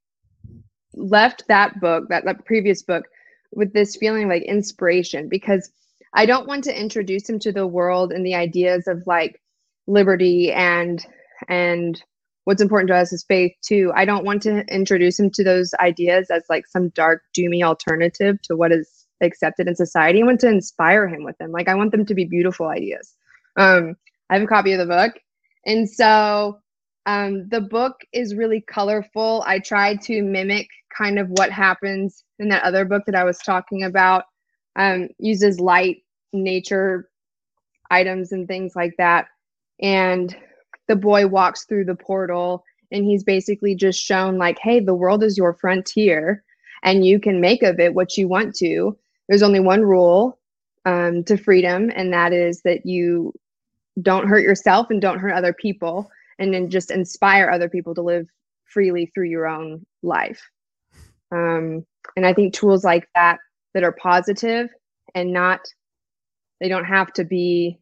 left 0.93 1.45
that 1.47 1.79
book, 1.79 2.09
that, 2.09 2.25
that 2.25 2.45
previous 2.45 2.83
book, 2.83 3.05
with 3.51 3.73
this 3.73 3.95
feeling 3.95 4.29
like 4.29 4.43
inspiration 4.43 5.27
because 5.27 5.71
I 6.13 6.25
don't 6.25 6.47
want 6.47 6.63
to 6.65 6.79
introduce 6.79 7.29
him 7.29 7.39
to 7.39 7.51
the 7.51 7.67
world 7.67 8.11
and 8.11 8.25
the 8.25 8.35
ideas 8.35 8.87
of 8.87 9.03
like 9.05 9.41
liberty 9.87 10.51
and 10.51 11.05
and 11.47 12.01
what's 12.45 12.61
important 12.61 12.89
to 12.89 12.95
us 12.95 13.13
is 13.13 13.23
faith 13.23 13.53
too. 13.63 13.91
I 13.95 14.05
don't 14.05 14.25
want 14.25 14.41
to 14.43 14.65
introduce 14.73 15.19
him 15.19 15.29
to 15.31 15.43
those 15.43 15.73
ideas 15.79 16.29
as 16.29 16.43
like 16.49 16.67
some 16.67 16.89
dark, 16.89 17.23
doomy 17.37 17.63
alternative 17.63 18.41
to 18.43 18.55
what 18.55 18.71
is 18.71 19.05
accepted 19.21 19.67
in 19.67 19.75
society. 19.75 20.21
I 20.21 20.25
want 20.25 20.39
to 20.41 20.49
inspire 20.49 21.07
him 21.07 21.23
with 21.23 21.37
them. 21.37 21.51
Like 21.51 21.67
I 21.67 21.75
want 21.75 21.91
them 21.91 22.05
to 22.05 22.15
be 22.15 22.25
beautiful 22.25 22.67
ideas. 22.67 23.15
Um, 23.57 23.95
I 24.29 24.35
have 24.35 24.43
a 24.43 24.47
copy 24.47 24.73
of 24.73 24.79
the 24.79 24.85
book. 24.85 25.13
And 25.65 25.87
so 25.89 26.59
um, 27.05 27.47
the 27.49 27.61
book 27.61 27.95
is 28.13 28.35
really 28.35 28.61
colorful. 28.61 29.43
I 29.45 29.59
tried 29.59 30.01
to 30.03 30.21
mimic 30.23 30.67
kind 30.95 31.19
of 31.19 31.27
what 31.29 31.51
happens 31.51 32.23
in 32.39 32.49
that 32.49 32.63
other 32.63 32.85
book 32.85 33.03
that 33.05 33.15
I 33.15 33.23
was 33.23 33.37
talking 33.39 33.83
about 33.83 34.23
um, 34.75 35.09
uses 35.19 35.59
light 35.59 36.03
nature 36.33 37.09
items 37.89 38.31
and 38.31 38.47
things 38.47 38.73
like 38.75 38.93
that. 38.97 39.27
And 39.81 40.35
the 40.87 40.95
boy 40.95 41.27
walks 41.27 41.65
through 41.65 41.85
the 41.85 41.95
portal 41.95 42.63
and 42.91 43.05
he's 43.05 43.23
basically 43.23 43.75
just 43.75 43.99
shown, 44.01 44.37
like, 44.37 44.59
hey, 44.59 44.79
the 44.79 44.93
world 44.93 45.23
is 45.23 45.37
your 45.37 45.53
frontier 45.53 46.43
and 46.83 47.05
you 47.05 47.19
can 47.19 47.39
make 47.39 47.63
of 47.63 47.79
it 47.79 47.93
what 47.93 48.17
you 48.17 48.27
want 48.27 48.55
to. 48.55 48.97
There's 49.29 49.43
only 49.43 49.59
one 49.59 49.81
rule 49.81 50.39
um, 50.85 51.23
to 51.25 51.37
freedom, 51.37 51.91
and 51.95 52.11
that 52.13 52.33
is 52.33 52.61
that 52.63 52.85
you 52.85 53.33
don't 54.01 54.27
hurt 54.27 54.43
yourself 54.43 54.87
and 54.89 55.01
don't 55.01 55.19
hurt 55.19 55.33
other 55.33 55.53
people, 55.53 56.09
and 56.39 56.53
then 56.53 56.69
just 56.69 56.91
inspire 56.91 57.49
other 57.49 57.69
people 57.69 57.93
to 57.95 58.01
live 58.01 58.27
freely 58.65 59.05
through 59.05 59.27
your 59.27 59.47
own 59.47 59.85
life. 60.01 60.41
Um, 61.31 61.85
and 62.17 62.25
I 62.25 62.33
think 62.33 62.53
tools 62.53 62.83
like 62.83 63.07
that 63.15 63.39
that 63.73 63.83
are 63.83 63.91
positive 63.91 64.69
and 65.15 65.33
not 65.33 65.61
they 66.59 66.69
don't 66.69 66.85
have 66.85 67.11
to 67.13 67.23
be 67.23 67.77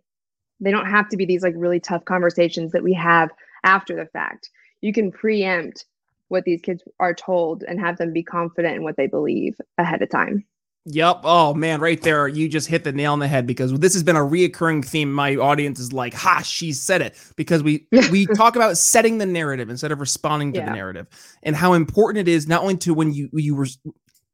they 0.60 0.72
don't 0.72 0.90
have 0.90 1.08
to 1.10 1.18
be 1.18 1.26
these 1.26 1.44
like 1.44 1.54
really 1.58 1.80
tough 1.80 2.06
conversations 2.06 2.72
that 2.72 2.84
we 2.84 2.94
have 2.94 3.30
after 3.64 3.96
the 3.96 4.06
fact 4.08 4.50
you 4.82 4.94
can 4.94 5.12
preempt 5.12 5.86
what 6.30 6.44
these 6.44 6.62
kids 6.62 6.84
are 7.00 7.14
told 7.14 7.64
and 7.68 7.80
have 7.80 7.98
them 7.98 8.14
be 8.14 8.24
confident 8.24 8.76
in 8.76 8.84
what 8.84 8.98
they 8.98 9.08
believe 9.08 9.56
ahead 9.78 10.02
of 10.02 10.10
time 10.10 10.44
Yep. 10.86 11.22
Oh 11.24 11.54
man, 11.54 11.82
right 11.82 12.02
there, 12.02 12.28
you 12.28 12.48
just 12.48 12.68
hit 12.68 12.84
the 12.84 12.92
nail 12.92 13.14
on 13.14 13.20
the 13.20 13.28
head 13.28 13.46
because 13.46 13.78
this 13.80 13.94
has 13.94 14.02
been 14.02 14.16
a 14.16 14.22
reoccurring 14.22 14.84
theme. 14.84 15.12
My 15.12 15.36
audience 15.36 15.80
is 15.80 15.92
like, 15.92 16.14
"Ha, 16.14 16.42
she 16.42 16.72
said 16.72 17.02
it," 17.02 17.16
because 17.36 17.62
we 17.62 17.86
we 18.12 18.26
talk 18.26 18.56
about 18.56 18.78
setting 18.78 19.18
the 19.18 19.26
narrative 19.26 19.70
instead 19.70 19.92
of 19.92 20.00
responding 20.00 20.54
to 20.54 20.60
yeah. 20.60 20.66
the 20.66 20.72
narrative, 20.72 21.08
and 21.44 21.56
how 21.56 21.74
important 21.74 22.28
it 22.28 22.32
is 22.32 22.48
not 22.48 22.62
only 22.62 22.78
to 22.78 22.94
when 22.94 23.14
you 23.14 23.30
you 23.34 23.56
were 23.56 23.68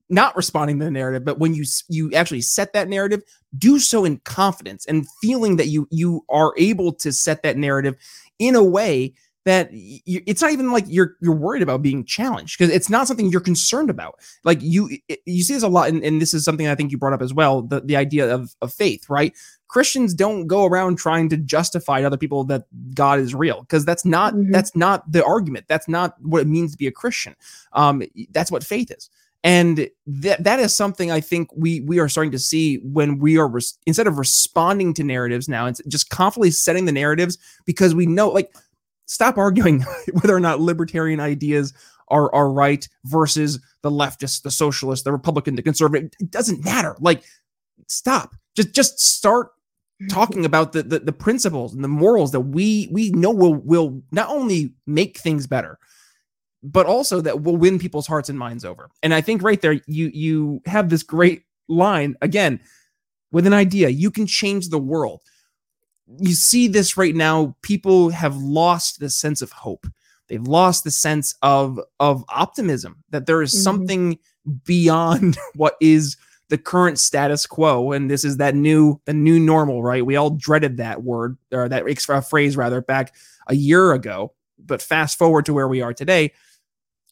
not 0.10 0.36
responding 0.36 0.80
to 0.80 0.86
the 0.86 0.92
narrative, 0.92 1.26
but 1.26 1.40
when 1.40 1.54
you 1.54 1.66
you 1.90 2.12
actually 2.14 2.42
set 2.42 2.74
that 2.74 2.88
narrative, 2.88 3.24
do 3.58 3.80
so 3.80 4.06
in 4.06 4.18
confidence 4.20 4.86
and 4.86 5.08
feeling 5.22 5.56
that 5.58 5.68
you 5.68 5.88
you 5.92 6.24
are 6.30 6.54
able 6.58 6.94
to 6.94 7.12
set 7.12 7.44
that 7.44 7.58
narrative 7.58 7.96
in 8.40 8.56
a 8.56 8.64
way 8.64 9.14
that 9.46 9.70
you, 9.72 10.22
it's 10.26 10.42
not 10.42 10.52
even 10.52 10.72
like 10.72 10.86
you're 10.88 11.16
you're 11.22 11.36
worried 11.36 11.62
about 11.62 11.84
being 11.84 12.04
challenged 12.04 12.58
because 12.58 12.74
it's 12.74 12.90
not 12.90 13.08
something 13.08 13.30
you're 13.30 13.40
concerned 13.40 13.92
about. 13.92 14.20
Like 14.44 14.58
you 14.62 14.90
you 15.26 15.44
see 15.44 15.54
this 15.54 15.64
a 15.64 15.68
lot, 15.68 15.90
and, 15.90 16.04
and 16.04 16.20
this 16.20 16.34
is 16.34 16.44
something 16.44 16.68
I 16.68 16.76
think 16.76 16.92
you 16.92 16.98
brought 16.98 17.14
up 17.14 17.22
as 17.22 17.34
well. 17.34 17.62
The 17.62 17.82
the 17.82 17.96
idea 17.96 18.34
of 18.34 18.56
of 18.62 18.74
faith, 18.74 19.08
right? 19.10 19.34
Christians 19.68 20.14
don't 20.14 20.48
go 20.48 20.66
around 20.66 20.98
trying 20.98 21.30
to 21.30 21.38
justify 21.38 22.02
to 22.02 22.08
other 22.08 22.18
people 22.18 22.44
that 22.46 22.66
God 22.94 23.20
is 23.20 23.36
real 23.36 23.62
because 23.62 23.86
that's 23.86 24.04
not 24.04 24.34
mm-hmm. 24.34 24.52
that's 24.52 24.76
not 24.76 25.10
the 25.12 25.24
argument. 25.24 25.66
That's 25.68 25.88
not 25.88 26.16
what 26.22 26.42
it 26.42 26.48
means 26.48 26.72
to 26.72 26.78
be 26.78 26.88
a 26.88 26.92
Christian. 26.92 27.36
Um, 27.74 28.02
that's 28.32 28.52
what 28.52 28.64
faith 28.64 28.90
is. 28.90 29.10
And 29.46 29.88
that 30.08 30.44
that 30.44 30.60
is 30.60 30.76
something 30.76 31.12
I 31.12 31.22
think 31.22 31.50
we 31.56 31.82
we 31.82 32.00
are 32.00 32.10
starting 32.10 32.32
to 32.32 32.40
see 32.40 32.78
when 32.78 33.20
we 33.20 33.38
are 33.38 33.48
res- 33.48 33.78
instead 33.86 34.08
of 34.08 34.18
responding 34.18 34.92
to 34.96 35.04
narratives 35.04 35.48
now, 35.48 35.68
it's 35.68 35.80
just 35.88 36.10
confidently 36.10 36.50
setting 36.50 36.86
the 36.86 36.92
narratives 36.92 37.38
because 37.64 37.94
we 37.94 38.08
know 38.08 38.30
like 38.30 38.52
stop 39.06 39.38
arguing 39.38 39.86
whether 40.14 40.36
or 40.36 40.40
not 40.40 40.62
libertarian 40.62 41.20
ideas 41.20 41.74
are 42.08 42.34
are 42.34 42.52
right 42.52 42.90
versus 43.04 43.60
the 43.84 43.92
leftist, 43.92 44.42
the 44.42 44.50
socialist, 44.50 45.04
the 45.04 45.12
Republican, 45.12 45.56
the 45.56 45.62
conservative. 45.62 46.10
It 46.20 46.32
doesn't 46.32 46.66
matter. 46.66 46.98
Like, 47.00 47.24
stop. 47.88 48.36
Just 48.56 48.74
just 48.74 49.00
start 49.00 49.52
talking 50.10 50.44
about 50.44 50.74
the, 50.74 50.82
the 50.82 51.00
the, 51.00 51.14
principles 51.14 51.76
and 51.76 51.84
the 51.84 51.88
morals 51.88 52.32
that 52.32 52.42
we 52.42 52.90
we 52.92 53.12
know 53.12 53.30
will 53.30 53.54
will 53.54 54.02
not 54.12 54.30
only 54.30 54.74
make 54.88 55.20
things 55.20 55.46
better, 55.46 55.78
but 56.72 56.86
also 56.86 57.22
that 57.22 57.44
will 57.44 57.58
win 57.58 57.80
people's 57.80 58.08
hearts 58.08 58.30
and 58.30 58.40
minds 58.40 58.66
over. 58.66 58.90
And 59.04 59.14
I 59.14 59.22
think 59.22 59.44
right 59.44 59.62
there, 59.62 59.80
you 59.88 60.08
you 60.14 60.62
have 60.66 60.90
this 60.90 61.04
great 61.04 61.44
line 61.68 62.16
again 62.22 62.60
with 63.32 63.48
an 63.48 63.54
idea. 63.54 63.90
You 63.90 64.12
can 64.12 64.28
change 64.28 64.70
the 64.70 64.80
world 64.80 65.22
you 66.20 66.34
see 66.34 66.68
this 66.68 66.98
right 66.98 67.16
now. 67.16 67.56
People 67.62 68.10
have 68.10 68.36
lost 68.38 69.00
the 69.00 69.10
sense 69.10 69.42
of 69.42 69.52
hope. 69.52 69.88
They've 70.28 70.42
lost 70.42 70.84
the 70.84 70.92
sense 70.92 71.36
of 71.42 71.80
of 72.00 72.24
optimism 72.30 73.04
that 73.10 73.26
there 73.26 73.42
is 73.42 73.54
mm-hmm. 73.54 73.62
something 73.62 74.20
beyond 74.64 75.38
what 75.56 75.76
is 75.80 76.18
the 76.50 76.58
current 76.60 77.00
status 77.00 77.48
quo 77.48 77.92
and 77.92 78.10
this 78.10 78.24
is 78.24 78.38
that 78.38 78.54
new 78.54 79.02
the 79.06 79.14
new 79.14 79.40
normal 79.40 79.82
right 79.82 80.06
we 80.06 80.16
all 80.16 80.30
dreaded 80.30 80.78
that 80.78 81.02
word 81.02 81.38
or 81.52 81.68
that 81.68 81.84
phrase 82.30 82.56
rather 82.56 82.82
back 82.82 83.16
a 83.48 83.56
year 83.56 83.94
ago 83.94 84.32
but 84.60 84.80
fast 84.80 85.18
forward 85.18 85.44
to 85.44 85.56
where 85.56 85.68
we 85.68 85.82
are 85.82 85.92
today 85.92 86.32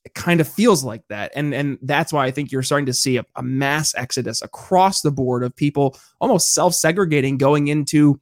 it 0.05 0.13
kind 0.13 0.41
of 0.41 0.47
feels 0.47 0.83
like 0.83 1.03
that. 1.07 1.31
And 1.35 1.53
and 1.53 1.77
that's 1.81 2.11
why 2.11 2.25
i 2.25 2.31
think 2.31 2.51
you're 2.51 2.63
starting 2.63 2.85
to 2.85 2.93
see 2.93 3.17
a, 3.17 3.25
a 3.35 3.43
mass 3.43 3.93
exodus 3.95 4.41
across 4.41 5.01
the 5.01 5.11
board 5.11 5.43
of 5.43 5.55
people 5.55 5.97
almost 6.19 6.53
self-segregating 6.53 7.37
going 7.37 7.67
into 7.67 8.19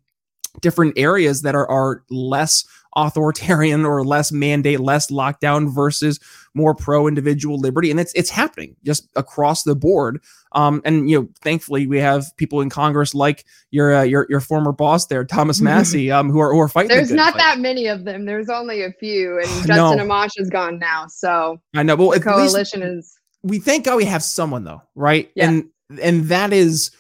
different 0.60 0.98
areas 0.98 1.42
that 1.44 1.56
are, 1.56 1.70
are 1.70 2.04
less 2.10 2.66
authoritarian 2.96 3.86
or 3.86 4.04
less 4.04 4.32
mandate, 4.32 4.80
less 4.80 5.10
lockdown 5.10 5.74
versus 5.74 6.20
more 6.54 6.76
pro 6.76 7.08
individual 7.08 7.58
liberty. 7.58 7.90
And 7.90 8.00
it's 8.00 8.12
it's 8.14 8.30
happening 8.30 8.76
just 8.84 9.10
across 9.16 9.64
the 9.64 9.76
board. 9.76 10.22
Um, 10.52 10.82
and 10.84 11.10
you 11.10 11.22
know, 11.22 11.30
thankfully 11.42 11.88
we 11.88 12.00
have 12.00 12.26
people 12.38 12.62
in 12.62 12.70
Congress 12.70 13.16
like 13.16 13.46
your 13.72 13.96
uh, 13.96 14.04
your 14.04 14.28
your 14.30 14.42
former 14.42 14.72
boss 14.72 15.06
there, 15.08 15.24
Thomas 15.24 15.62
Massie, 15.62 16.12
um, 16.12 16.30
who 16.30 16.40
are 16.40 16.52
who 16.52 16.60
are 16.60 16.68
fighting. 16.68 16.90
There's 16.90 17.10
the 17.10 17.16
not 17.16 17.34
fight. 17.34 17.40
that 17.40 17.60
many 17.60 17.88
of 17.88 18.04
them. 18.04 18.26
There's 18.26 18.50
only 18.50 18.84
a 18.84 18.92
few, 18.92 19.40
and 19.44 19.48
Justin 19.48 19.76
no. 19.76 20.06
Amash 20.06 20.32
is 20.38 20.50
gone 20.50 20.80
now. 20.80 21.08
So 21.08 21.62
I 21.74 21.84
know. 21.84 21.96
Well, 21.96 22.12
the 22.12 22.20
coalition 22.20 22.82
is. 22.84 23.18
We 23.44 23.60
thank 23.60 23.86
God 23.86 23.96
we 23.96 24.06
have 24.06 24.22
someone 24.22 24.66
though, 24.66 24.84
right? 24.96 25.32
Yeah. 25.36 25.50
And 25.50 25.70
and 26.02 26.26
that 26.26 26.54
is 26.54 26.92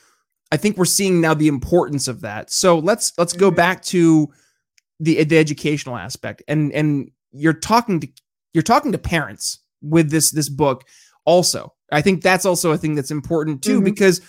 I 0.51 0.57
think 0.57 0.77
we're 0.77 0.85
seeing 0.85 1.21
now 1.21 1.33
the 1.33 1.47
importance 1.47 2.07
of 2.07 2.21
that. 2.21 2.51
So 2.51 2.77
let's 2.77 3.13
let's 3.17 3.33
go 3.33 3.49
mm-hmm. 3.49 3.55
back 3.55 3.81
to 3.83 4.31
the 4.99 5.23
the 5.23 5.37
educational 5.37 5.97
aspect. 5.97 6.43
And 6.47 6.71
and 6.73 7.11
you're 7.31 7.53
talking 7.53 7.99
to 8.01 8.07
you're 8.53 8.63
talking 8.63 8.91
to 8.91 8.97
parents 8.97 9.59
with 9.81 10.11
this 10.11 10.31
this 10.31 10.49
book 10.49 10.83
also. 11.25 11.73
I 11.91 12.01
think 12.01 12.21
that's 12.21 12.45
also 12.45 12.71
a 12.71 12.77
thing 12.77 12.95
that's 12.95 13.11
important 13.11 13.63
too 13.63 13.77
mm-hmm. 13.77 13.85
because 13.85 14.21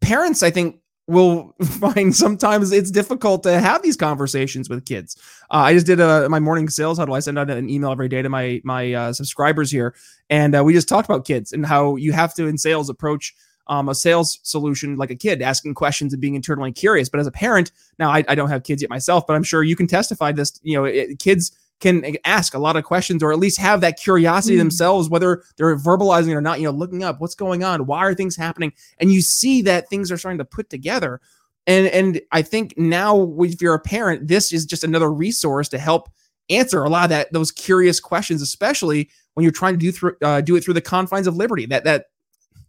parents 0.00 0.42
I 0.42 0.50
think 0.50 0.80
will 1.06 1.54
find 1.62 2.14
sometimes 2.14 2.72
it's 2.72 2.90
difficult 2.90 3.42
to 3.42 3.60
have 3.60 3.82
these 3.82 3.96
conversations 3.96 4.68
with 4.68 4.86
kids. 4.86 5.16
Uh, 5.50 5.56
I 5.56 5.74
just 5.74 5.86
did 5.86 6.00
a 6.00 6.28
my 6.28 6.40
morning 6.40 6.68
sales 6.68 6.98
huddle. 6.98 7.14
I 7.14 7.20
send 7.20 7.38
out 7.38 7.50
an 7.50 7.68
email 7.68 7.90
every 7.90 8.08
day 8.08 8.22
to 8.22 8.28
my 8.28 8.60
my 8.64 8.92
uh, 8.92 9.12
subscribers 9.12 9.70
here, 9.70 9.94
and 10.30 10.56
uh, 10.56 10.62
we 10.62 10.72
just 10.72 10.88
talked 10.88 11.08
about 11.08 11.24
kids 11.24 11.52
and 11.52 11.66
how 11.66 11.96
you 11.96 12.12
have 12.12 12.34
to 12.34 12.46
in 12.46 12.58
sales 12.58 12.88
approach 12.88 13.34
um, 13.66 13.88
a 13.88 13.94
sales 13.94 14.38
solution 14.42 14.96
like 14.96 15.10
a 15.10 15.16
kid 15.16 15.42
asking 15.42 15.74
questions 15.74 16.12
and 16.12 16.20
being 16.20 16.34
internally 16.34 16.72
curious. 16.72 17.08
But 17.08 17.20
as 17.20 17.26
a 17.26 17.32
parent, 17.32 17.72
now 17.98 18.10
I, 18.10 18.24
I 18.28 18.34
don't 18.34 18.50
have 18.50 18.62
kids 18.62 18.82
yet 18.82 18.90
myself, 18.90 19.26
but 19.26 19.34
I'm 19.34 19.42
sure 19.42 19.62
you 19.62 19.76
can 19.76 19.86
testify 19.86 20.32
this. 20.32 20.60
You 20.62 20.76
know, 20.76 20.84
it, 20.84 21.18
kids 21.18 21.52
can 21.80 22.16
ask 22.24 22.54
a 22.54 22.58
lot 22.58 22.76
of 22.76 22.84
questions 22.84 23.22
or 23.22 23.32
at 23.32 23.38
least 23.38 23.58
have 23.58 23.80
that 23.80 23.98
curiosity 23.98 24.56
mm. 24.56 24.60
themselves, 24.60 25.08
whether 25.08 25.42
they're 25.56 25.76
verbalizing 25.76 26.28
it 26.28 26.34
or 26.34 26.40
not, 26.40 26.58
you 26.60 26.64
know, 26.64 26.70
looking 26.70 27.02
up 27.02 27.20
what's 27.20 27.34
going 27.34 27.64
on, 27.64 27.86
why 27.86 27.98
are 27.98 28.14
things 28.14 28.36
happening? 28.36 28.72
And 28.98 29.12
you 29.12 29.20
see 29.20 29.60
that 29.62 29.88
things 29.88 30.10
are 30.10 30.16
starting 30.16 30.38
to 30.38 30.44
put 30.44 30.70
together. 30.70 31.20
And 31.66 31.86
and 31.88 32.20
I 32.30 32.42
think 32.42 32.74
now 32.76 33.34
if 33.40 33.60
you're 33.60 33.74
a 33.74 33.80
parent, 33.80 34.28
this 34.28 34.52
is 34.52 34.66
just 34.66 34.84
another 34.84 35.12
resource 35.12 35.68
to 35.70 35.78
help 35.78 36.10
answer 36.50 36.84
a 36.84 36.90
lot 36.90 37.04
of 37.04 37.10
that 37.10 37.32
those 37.32 37.50
curious 37.50 38.00
questions, 38.00 38.42
especially 38.42 39.08
when 39.32 39.44
you're 39.44 39.52
trying 39.52 39.74
to 39.74 39.78
do 39.78 39.90
through 39.90 40.16
uh, 40.22 40.40
do 40.40 40.56
it 40.56 40.64
through 40.64 40.74
the 40.74 40.80
confines 40.80 41.26
of 41.26 41.36
liberty. 41.36 41.66
That 41.66 41.84
that 41.84 42.06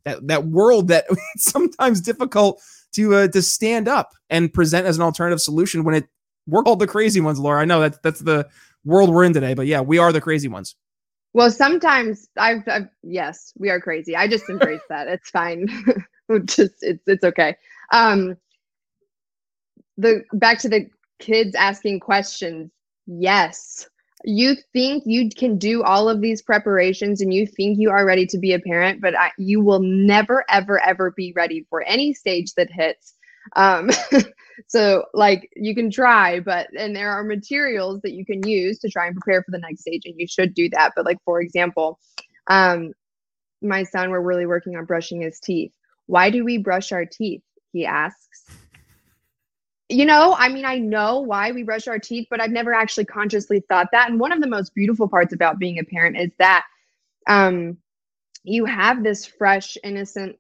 that 0.06 0.28
that 0.28 0.46
world 0.46 0.88
that 0.88 1.06
it's 1.36 1.52
sometimes 1.52 2.02
difficult 2.02 2.62
to 2.94 3.16
uh, 3.16 3.28
to 3.28 3.42
stand 3.42 3.88
up 3.88 4.14
and 4.30 4.54
present 4.54 4.88
as 4.88 4.98
an 4.98 5.04
alternative 5.04 5.42
solution 5.42 5.84
when 5.84 5.96
it 5.96 6.08
we're 6.48 6.64
all 6.64 6.76
the 6.76 6.88
crazy 6.88 7.22
ones, 7.22 7.40
Laura. 7.40 7.62
I 7.62 7.66
know 7.66 7.82
that's 7.82 7.98
that's 8.04 8.20
the 8.20 8.48
world 8.86 9.10
we're 9.10 9.24
in 9.24 9.34
today, 9.34 9.54
but 9.54 9.68
yeah, 9.68 9.82
we 9.82 9.98
are 9.98 10.12
the 10.12 10.22
crazy 10.22 10.48
ones. 10.48 10.76
Well, 11.34 11.52
sometimes 11.52 12.30
I've, 12.38 12.66
I've 12.68 12.88
yes, 13.04 13.52
we 13.58 13.70
are 13.70 13.82
crazy. 13.82 14.16
I 14.16 14.28
just 14.28 14.50
embrace 14.50 14.82
that. 14.90 15.08
It's 15.08 15.30
fine. 15.30 15.68
just 16.46 16.76
it's 16.82 17.04
it's 17.08 17.24
okay. 17.24 17.58
Um, 17.92 18.38
the 19.98 20.24
back 20.34 20.60
to 20.60 20.70
the 20.70 20.90
kids 21.20 21.56
asking 21.56 22.00
questions. 22.00 22.72
Yes, 23.08 23.90
you 24.26 24.56
think 24.74 25.04
you 25.06 25.30
can 25.30 25.58
do 25.58 25.84
all 25.84 26.10
of 26.10 26.20
these 26.20 26.42
preparations 26.42 27.22
and 27.22 27.34
you 27.34 27.46
think 27.46 27.78
you 27.80 27.92
are 27.92 28.06
ready 28.06 28.26
to 28.28 28.38
be 28.38 28.54
a 28.54 28.60
parent, 28.60 29.02
but 29.02 29.18
I, 29.18 29.32
you 29.38 29.62
will 29.62 29.80
never, 29.80 30.44
ever, 30.50 30.84
ever 30.84 31.12
be 31.12 31.32
ready 31.36 31.66
for 31.70 31.84
any 31.84 32.14
stage 32.14 32.54
that 32.56 32.72
hits. 32.72 33.14
Um, 33.56 33.92
so, 34.68 35.06
like, 35.14 35.50
you 35.56 35.76
can 35.76 35.92
try, 35.92 36.40
but 36.40 36.68
and 36.78 36.96
there 36.96 37.12
are 37.12 37.24
materials 37.24 38.02
that 38.02 38.14
you 38.14 38.26
can 38.26 38.46
use 38.48 38.80
to 38.80 38.90
try 38.90 39.06
and 39.06 39.16
prepare 39.16 39.44
for 39.44 39.52
the 39.52 39.60
next 39.60 39.82
stage, 39.82 40.02
and 40.06 40.16
you 40.18 40.28
should 40.28 40.56
do 40.56 40.70
that. 40.72 40.94
But, 40.96 41.06
like, 41.06 41.20
for 41.24 41.40
example, 41.40 42.00
um, 42.48 42.94
my 43.62 43.84
son, 43.84 44.10
we're 44.10 44.22
really 44.22 44.48
working 44.48 44.76
on 44.76 44.86
brushing 44.86 45.22
his 45.22 45.40
teeth. 45.40 45.72
Why 46.08 46.32
do 46.32 46.44
we 46.44 46.58
brush 46.58 46.92
our 46.92 47.06
teeth? 47.06 47.42
He 47.74 47.86
asks 47.86 48.44
you 49.90 50.06
know, 50.06 50.36
I 50.38 50.50
mean, 50.50 50.66
I 50.66 50.78
know 50.80 51.20
why 51.20 51.52
we 51.52 51.64
brush 51.64 51.88
our 51.88 52.00
teeth, 52.00 52.28
but 52.30 52.42
I've 52.42 52.52
never 52.52 52.74
actually 52.74 53.06
consciously 53.06 53.64
thought 53.70 53.88
that. 53.92 54.10
And 54.10 54.20
one 54.20 54.32
of 54.32 54.42
the 54.42 54.48
most 54.48 54.74
beautiful 54.74 55.08
parts 55.08 55.34
about 55.34 55.60
being 55.60 55.78
a 55.80 55.84
parent 55.84 56.18
is 56.18 56.32
that 56.40 56.66
um, 57.28 57.78
you 58.44 58.66
have 58.66 59.04
this 59.04 59.26
fresh, 59.26 59.78
innocent 59.84 60.38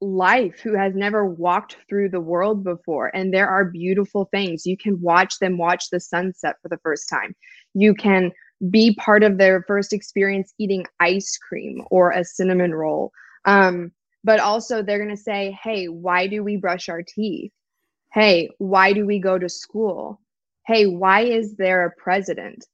life 0.00 0.60
who 0.60 0.74
has 0.76 0.94
never 0.94 1.24
walked 1.24 1.78
through 1.88 2.10
the 2.10 2.20
world 2.20 2.62
before. 2.62 3.14
And 3.14 3.32
there 3.32 3.48
are 3.48 3.64
beautiful 3.64 4.26
things. 4.26 4.66
You 4.66 4.76
can 4.76 5.00
watch 5.00 5.38
them 5.38 5.56
watch 5.56 5.88
the 5.90 6.00
sunset 6.00 6.56
for 6.60 6.68
the 6.68 6.78
first 6.82 7.08
time. 7.08 7.34
You 7.74 7.94
can 7.94 8.32
be 8.70 8.94
part 8.96 9.22
of 9.22 9.38
their 9.38 9.64
first 9.66 9.92
experience 9.92 10.52
eating 10.58 10.84
ice 11.00 11.38
cream 11.38 11.84
or 11.90 12.10
a 12.10 12.24
cinnamon 12.24 12.74
roll. 12.74 13.12
Um, 13.46 13.92
but 14.24 14.40
also, 14.40 14.82
they're 14.82 15.02
going 15.02 15.14
to 15.14 15.22
say, 15.22 15.58
Hey, 15.62 15.86
why 15.86 16.26
do 16.26 16.42
we 16.42 16.56
brush 16.56 16.88
our 16.88 17.02
teeth? 17.02 17.52
Hey, 18.14 18.48
why 18.58 18.92
do 18.92 19.04
we 19.04 19.18
go 19.18 19.38
to 19.38 19.48
school? 19.48 20.20
Hey, 20.66 20.86
why 20.86 21.22
is 21.22 21.56
there 21.56 21.84
a 21.84 21.90
president? 22.00 22.64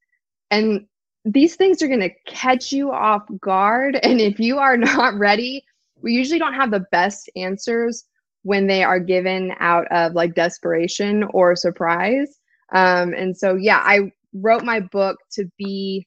And 0.50 0.86
these 1.24 1.56
things 1.56 1.80
are 1.82 1.88
going 1.88 2.00
to 2.00 2.14
catch 2.26 2.72
you 2.72 2.92
off 2.92 3.22
guard. 3.40 3.98
And 4.04 4.20
if 4.20 4.38
you 4.38 4.58
are 4.58 4.76
not 4.76 5.18
ready, 5.18 5.64
we 6.02 6.12
usually 6.12 6.38
don't 6.38 6.54
have 6.54 6.70
the 6.70 6.84
best 6.92 7.30
answers 7.36 8.04
when 8.42 8.66
they 8.66 8.84
are 8.84 9.00
given 9.00 9.52
out 9.60 9.86
of 9.90 10.12
like 10.12 10.34
desperation 10.34 11.24
or 11.32 11.56
surprise. 11.56 12.38
Um, 12.74 13.14
and 13.14 13.36
so, 13.36 13.54
yeah, 13.54 13.80
I 13.82 14.12
wrote 14.34 14.62
my 14.62 14.80
book 14.80 15.18
to 15.32 15.50
be 15.58 16.06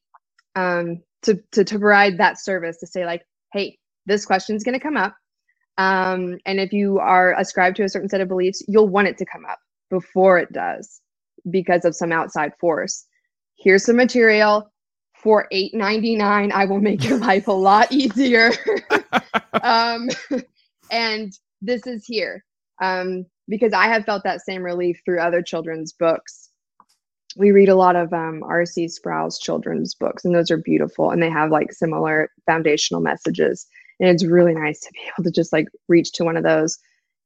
um, 0.56 1.02
to, 1.24 1.42
to 1.54 1.64
to 1.64 1.80
provide 1.80 2.18
that 2.20 2.40
service 2.40 2.78
to 2.78 2.88
say 2.88 3.06
like, 3.06 3.24
hey, 3.52 3.78
this 4.06 4.26
question 4.26 4.56
is 4.56 4.64
going 4.64 4.78
to 4.78 4.84
come 4.84 4.98
up. 4.98 5.16
Um, 5.78 6.38
and 6.46 6.60
if 6.60 6.72
you 6.72 7.00
are 7.00 7.34
ascribed 7.40 7.78
to 7.78 7.84
a 7.84 7.90
certain 7.90 8.10
set 8.10 8.22
of 8.22 8.28
beliefs, 8.28 8.64
you'll 8.68 8.90
want 8.90 9.08
it 9.08 9.18
to 9.18 9.26
come 9.26 9.46
up 9.46 9.60
before 9.90 10.38
it 10.38 10.52
does 10.54 11.02
because 11.50 11.86
of 11.86 11.96
some 11.96 12.12
outside 12.12 12.54
force. 12.60 13.06
Here's 13.58 13.86
some 13.86 13.96
material 13.96 14.72
for 15.16 15.48
$8.99. 15.54 16.52
I 16.52 16.66
will 16.66 16.82
make 16.82 17.04
your 17.04 17.18
life 17.18 17.48
a 17.48 17.54
lot 17.54 17.92
easier. 17.92 18.52
um, 19.64 20.10
and 20.92 21.34
this 21.62 21.88
is 21.88 22.06
here 22.06 22.44
um, 22.82 23.26
because 23.48 23.74
I 23.74 23.88
have 23.88 24.06
felt 24.06 24.24
that 24.26 24.42
same 24.42 24.64
relief 24.64 25.00
through 25.06 25.20
other 25.20 25.42
children's 25.42 25.94
books. 25.94 26.50
We 27.36 27.52
read 27.52 27.70
a 27.70 27.76
lot 27.76 27.96
of 27.96 28.14
um, 28.14 28.44
R.C. 28.46 28.90
Sproul's 28.90 29.40
children's 29.40 29.96
books, 29.96 30.24
and 30.24 30.36
those 30.36 30.52
are 30.52 30.58
beautiful, 30.58 31.10
and 31.10 31.22
they 31.22 31.32
have 31.32 31.50
like 31.50 31.72
similar 31.72 32.30
foundational 32.46 33.02
messages. 33.02 33.66
And 34.04 34.12
it's 34.12 34.26
really 34.26 34.54
nice 34.54 34.82
to 34.82 34.92
be 34.92 35.00
able 35.18 35.24
to 35.24 35.32
just 35.32 35.54
like 35.54 35.70
reach 35.88 36.12
to 36.14 36.26
one 36.26 36.36
of 36.36 36.44
those. 36.44 36.78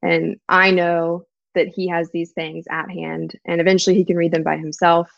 And 0.03 0.39
I 0.47 0.69
know 0.69 1.25
that 1.55 1.67
he 1.67 1.87
has 1.87 2.11
these 2.11 2.31
things 2.33 2.65
at 2.69 2.91
hand, 2.91 3.33
and 3.45 3.59
eventually 3.59 3.95
he 3.95 4.05
can 4.05 4.15
read 4.15 4.31
them 4.31 4.43
by 4.43 4.57
himself. 4.57 5.09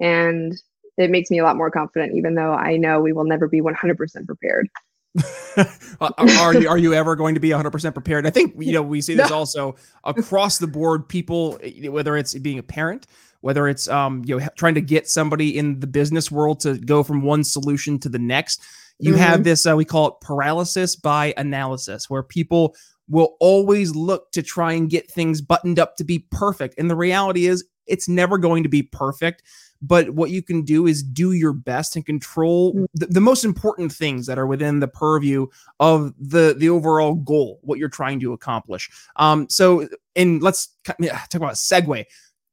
And 0.00 0.54
it 0.96 1.10
makes 1.10 1.30
me 1.30 1.38
a 1.38 1.44
lot 1.44 1.56
more 1.56 1.70
confident, 1.70 2.16
even 2.16 2.34
though 2.34 2.54
I 2.54 2.78
know 2.78 3.00
we 3.00 3.12
will 3.12 3.24
never 3.24 3.46
be 3.46 3.60
100% 3.60 4.26
prepared. 4.26 4.68
are 6.00 6.54
you 6.54 6.66
are 6.66 6.78
you 6.78 6.94
ever 6.94 7.14
going 7.14 7.34
to 7.34 7.40
be 7.40 7.50
100% 7.50 7.92
prepared? 7.92 8.26
I 8.26 8.30
think 8.30 8.54
you 8.58 8.72
know 8.72 8.80
we 8.80 9.02
see 9.02 9.14
this 9.16 9.30
also 9.30 9.76
across 10.04 10.56
the 10.56 10.66
board. 10.66 11.06
People, 11.06 11.58
whether 11.88 12.16
it's 12.16 12.32
being 12.36 12.58
a 12.58 12.62
parent, 12.62 13.06
whether 13.42 13.68
it's 13.68 13.86
um 13.88 14.22
you 14.24 14.38
know 14.38 14.48
trying 14.56 14.76
to 14.76 14.80
get 14.80 15.10
somebody 15.10 15.58
in 15.58 15.80
the 15.80 15.86
business 15.86 16.30
world 16.30 16.60
to 16.60 16.78
go 16.78 17.02
from 17.02 17.20
one 17.20 17.44
solution 17.44 17.98
to 17.98 18.08
the 18.08 18.18
next, 18.18 18.62
you 19.02 19.12
mm-hmm. 19.12 19.22
have 19.22 19.44
this 19.44 19.66
uh, 19.66 19.74
we 19.76 19.84
call 19.84 20.08
it 20.08 20.14
paralysis 20.20 20.96
by 20.96 21.34
analysis, 21.36 22.08
where 22.08 22.22
people 22.22 22.74
will 23.08 23.36
always 23.40 23.94
look 23.94 24.30
to 24.32 24.42
try 24.42 24.72
and 24.72 24.88
get 24.88 25.10
things 25.10 25.40
buttoned 25.40 25.78
up 25.78 25.96
to 25.96 26.04
be 26.04 26.20
perfect, 26.30 26.74
and 26.78 26.90
the 26.90 26.96
reality 26.96 27.46
is 27.46 27.64
it's 27.86 28.08
never 28.08 28.38
going 28.38 28.62
to 28.62 28.68
be 28.68 28.82
perfect 28.82 29.42
but 29.82 30.10
what 30.10 30.30
you 30.30 30.42
can 30.42 30.62
do 30.62 30.86
is 30.86 31.02
do 31.02 31.32
your 31.32 31.52
best 31.52 31.96
and 31.96 32.06
control 32.06 32.72
mm. 32.74 32.86
the, 32.94 33.06
the, 33.06 33.20
most 33.20 33.44
important 33.44 33.92
things 33.92 34.26
that 34.26 34.38
are 34.38 34.46
within 34.46 34.78
the 34.80 34.88
purview 34.88 35.46
of 35.80 36.14
the 36.18 36.54
the 36.56 36.68
overall 36.68 37.14
goal 37.14 37.58
what 37.62 37.78
you're 37.78 37.88
trying 37.88 38.20
to 38.20 38.32
accomplish 38.32 38.88
um 39.16 39.48
so 39.48 39.88
and 40.16 40.42
let's 40.42 40.68
talk 40.84 40.96
about 41.34 41.54
segue 41.54 42.04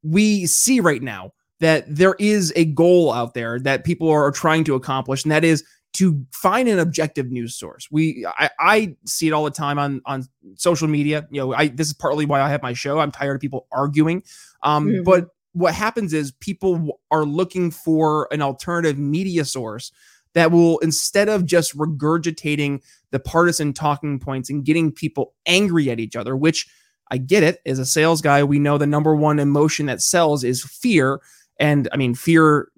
we 0.03 0.45
see 0.45 0.79
right 0.79 1.03
now 1.03 1.31
that 1.59 1.83
there 1.87 2.15
is 2.19 2.53
a 2.55 2.65
goal 2.65 3.13
out 3.13 3.33
there 3.33 3.59
that 3.59 3.83
people 3.83 4.09
are 4.09 4.31
trying 4.31 4.63
to 4.63 4.75
accomplish 4.75 5.23
and 5.23 5.31
that 5.31 5.43
is 5.43 5.63
to 5.93 6.25
find 6.31 6.69
an 6.69 6.79
objective 6.79 7.31
news 7.31 7.55
source. 7.55 7.87
We 7.91 8.25
I, 8.37 8.49
I, 8.59 8.95
see 9.05 9.27
it 9.27 9.31
all 9.31 9.43
the 9.43 9.51
time 9.51 9.79
on 9.79 10.01
on 10.05 10.25
social 10.55 10.87
media. 10.87 11.27
You 11.31 11.41
know, 11.41 11.53
I 11.53 11.67
this 11.67 11.87
is 11.87 11.93
partly 11.93 12.25
why 12.25 12.41
I 12.41 12.49
have 12.49 12.61
my 12.61 12.73
show. 12.73 12.99
I'm 12.99 13.11
tired 13.11 13.35
of 13.35 13.41
people 13.41 13.67
arguing. 13.71 14.23
Um, 14.63 14.87
mm-hmm. 14.87 15.03
but 15.03 15.29
what 15.53 15.73
happens 15.73 16.13
is 16.13 16.31
people 16.31 16.99
are 17.11 17.25
looking 17.25 17.71
for 17.71 18.27
an 18.31 18.41
alternative 18.41 18.97
media 18.97 19.45
source 19.45 19.91
that 20.33 20.51
will 20.51 20.77
instead 20.79 21.27
of 21.27 21.45
just 21.45 21.75
regurgitating 21.77 22.81
the 23.11 23.19
partisan 23.19 23.73
talking 23.73 24.19
points 24.19 24.49
and 24.49 24.63
getting 24.63 24.91
people 24.91 25.33
angry 25.45 25.89
at 25.89 25.99
each 25.99 26.15
other 26.15 26.35
which 26.35 26.69
i 27.09 27.17
get 27.17 27.41
it 27.41 27.59
as 27.65 27.79
a 27.79 27.85
sales 27.85 28.21
guy 28.21 28.43
we 28.43 28.59
know 28.59 28.77
the 28.77 28.85
number 28.85 29.15
one 29.15 29.39
emotion 29.39 29.87
that 29.87 30.01
sells 30.01 30.43
is 30.43 30.63
fear 30.63 31.19
and 31.59 31.87
I 31.91 31.97
mean, 31.97 32.15
fear. 32.15 32.69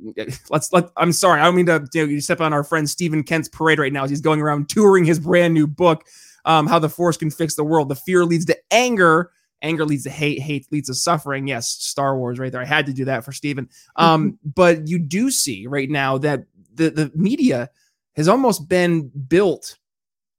Let's 0.50 0.74
let. 0.74 0.90
I'm 0.98 1.12
sorry. 1.12 1.40
I 1.40 1.46
don't 1.46 1.56
mean 1.56 1.68
to 1.68 1.88
you 1.94 2.08
know, 2.08 2.20
step 2.20 2.42
on 2.42 2.52
our 2.52 2.64
friend 2.64 2.90
Stephen 2.90 3.24
Kent's 3.24 3.48
parade 3.48 3.80
right 3.80 3.94
now. 3.94 4.08
He's 4.08 4.22
going 4.22 4.42
around 4.42 4.70
touring 4.70 5.06
his 5.06 5.20
brand 5.20 5.54
new 5.54 5.68
book, 5.68 6.04
um, 6.46 6.68
"How 6.68 6.80
the 6.80 6.90
Force 6.90 7.18
Can 7.18 7.30
Fix 7.30 7.56
the 7.56 7.64
World." 7.64 7.90
The 7.90 7.96
fear 7.96 8.26
leads 8.26 8.46
to 8.46 8.58
anger, 8.72 9.32
anger 9.62 9.86
leads 9.86 10.04
to 10.04 10.10
hate 10.10 10.40
hate 10.40 10.68
leads 10.72 10.88
to 10.88 10.96
suffering 10.96 11.48
yes 11.48 11.70
star 11.70 12.18
wars 12.18 12.40
right 12.40 12.52
there 12.52 12.62
i 12.62 12.66
had 12.66 12.86
to 12.86 12.94
do 12.94 13.06
that 13.06 13.24
for 13.24 13.32
Stephen. 13.32 13.70
um 13.96 14.38
but 14.44 14.88
you 14.88 15.00
do 15.00 15.30
see 15.30 15.68
right 15.68 15.90
now 15.90 16.18
that 16.18 16.44
the 16.74 16.90
the 16.90 17.12
media 17.16 17.70
has 18.16 18.28
almost 18.28 18.68
been 18.68 19.10
built 19.28 19.78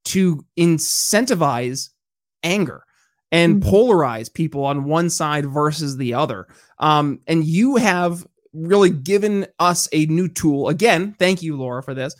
to 0.04 0.44
incentivize 0.58 1.90
anger 2.42 2.84
and 3.30 3.62
mm-hmm. 3.62 3.74
polarize 3.74 4.32
people 4.32 4.64
on 4.64 4.84
one 4.84 5.08
side 5.08 5.46
versus 5.46 5.96
the 5.96 6.12
other 6.14 6.48
um 6.78 7.20
and 7.26 7.44
you 7.44 7.76
have 7.76 8.26
really 8.52 8.90
given 8.90 9.46
us 9.58 9.88
a 9.92 10.06
new 10.06 10.28
tool 10.28 10.68
again 10.68 11.14
thank 11.18 11.42
you 11.42 11.56
laura 11.56 11.82
for 11.82 11.94
this 11.94 12.14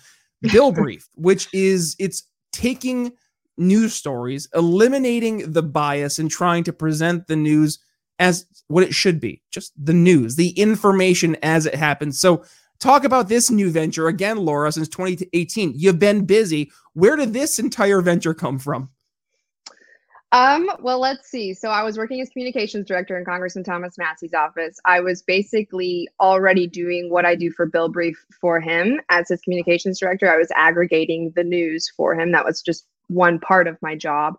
bill 0.52 0.72
brief 0.82 1.08
which 1.14 1.48
is 1.52 1.94
it's 1.98 2.24
taking 2.52 3.12
news 3.56 3.94
stories, 3.94 4.48
eliminating 4.54 5.52
the 5.52 5.62
bias 5.62 6.18
and 6.18 6.30
trying 6.30 6.64
to 6.64 6.72
present 6.72 7.26
the 7.26 7.36
news 7.36 7.78
as 8.18 8.46
what 8.68 8.84
it 8.84 8.94
should 8.94 9.20
be 9.20 9.42
just 9.50 9.72
the 9.82 9.92
news, 9.92 10.36
the 10.36 10.50
information 10.50 11.36
as 11.42 11.66
it 11.66 11.74
happens. 11.74 12.20
So, 12.20 12.44
talk 12.78 13.04
about 13.04 13.28
this 13.28 13.50
new 13.50 13.70
venture 13.70 14.08
again, 14.08 14.38
Laura, 14.38 14.72
since 14.72 14.88
2018. 14.88 15.72
You've 15.74 15.98
been 15.98 16.24
busy. 16.24 16.70
Where 16.94 17.16
did 17.16 17.32
this 17.32 17.58
entire 17.58 18.00
venture 18.00 18.34
come 18.34 18.58
from? 18.58 18.90
Um, 20.32 20.70
well, 20.80 20.98
let's 20.98 21.30
see. 21.30 21.52
So 21.52 21.68
I 21.68 21.82
was 21.82 21.98
working 21.98 22.22
as 22.22 22.30
communications 22.30 22.86
director 22.86 23.18
in 23.18 23.24
Congressman 23.26 23.64
Thomas 23.64 23.98
Massie's 23.98 24.32
office. 24.32 24.80
I 24.86 25.00
was 25.00 25.22
basically 25.22 26.08
already 26.20 26.66
doing 26.66 27.10
what 27.10 27.26
I 27.26 27.34
do 27.34 27.50
for 27.50 27.66
Bill 27.66 27.90
Brief 27.90 28.16
for 28.40 28.58
him 28.58 28.98
as 29.10 29.28
his 29.28 29.42
communications 29.42 30.00
director. 30.00 30.32
I 30.32 30.38
was 30.38 30.50
aggregating 30.56 31.32
the 31.36 31.44
news 31.44 31.92
for 31.94 32.18
him. 32.18 32.32
That 32.32 32.46
was 32.46 32.62
just 32.62 32.86
one 33.08 33.40
part 33.40 33.68
of 33.68 33.76
my 33.82 33.94
job. 33.94 34.36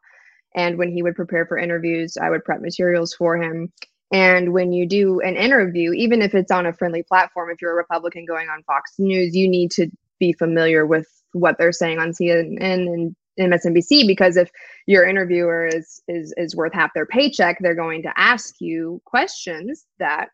And 0.56 0.80
when 0.80 0.92
he 0.92 1.04
would 1.04 1.16
prepare 1.16 1.46
for 1.46 1.60
interviews, 1.60 2.18
I 2.18 2.32
would 2.32 2.44
prep 2.44 2.62
materials 2.62 3.14
for 3.14 3.38
him. 3.38 3.72
And 4.12 4.52
when 4.52 4.72
you 4.72 4.88
do 4.88 5.20
an 5.20 5.36
interview, 5.36 5.92
even 5.94 6.24
if 6.24 6.34
it's 6.34 6.52
on 6.52 6.66
a 6.66 6.74
friendly 6.74 7.04
platform, 7.04 7.52
if 7.52 7.62
you're 7.62 7.72
a 7.72 7.76
Republican 7.76 8.26
going 8.26 8.50
on 8.50 8.64
Fox 8.64 8.94
News, 8.98 9.36
you 9.36 9.48
need 9.48 9.70
to 9.72 9.90
be 10.20 10.34
familiar 10.34 10.88
with 10.88 11.08
what 11.34 11.58
they're 11.60 11.72
saying 11.72 12.00
on 12.00 12.14
CNN 12.14 12.92
and 12.92 13.16
MSNBC 13.40 14.08
because 14.08 14.38
if 14.38 14.50
your 14.86 15.06
interviewer 15.06 15.68
is 15.68 16.02
is 16.08 16.34
is 16.38 16.56
worth 16.56 16.74
half 16.74 16.94
their 16.94 17.06
paycheck, 17.06 17.58
they're 17.60 17.76
going 17.76 18.04
to 18.04 18.14
ask 18.16 18.56
you 18.60 19.02
questions 19.06 19.86
that 20.00 20.30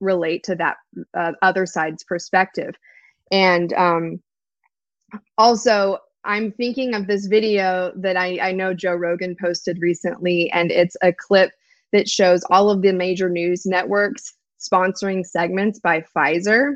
relate 0.00 0.42
to 0.44 0.54
that 0.56 0.76
uh, 1.14 1.32
other 1.42 1.66
side's 1.66 2.04
perspective. 2.04 2.74
And 3.30 3.72
um, 3.74 4.22
also, 5.36 5.98
I'm 6.24 6.52
thinking 6.52 6.94
of 6.94 7.06
this 7.06 7.26
video 7.26 7.92
that 7.96 8.16
I, 8.16 8.38
I 8.40 8.52
know 8.52 8.74
Joe 8.74 8.94
Rogan 8.94 9.36
posted 9.40 9.78
recently, 9.80 10.50
and 10.50 10.70
it's 10.70 10.96
a 11.02 11.12
clip 11.12 11.50
that 11.92 12.08
shows 12.08 12.44
all 12.50 12.70
of 12.70 12.82
the 12.82 12.92
major 12.92 13.28
news 13.28 13.64
networks 13.66 14.34
sponsoring 14.60 15.24
segments 15.24 15.78
by 15.78 16.04
Pfizer. 16.14 16.74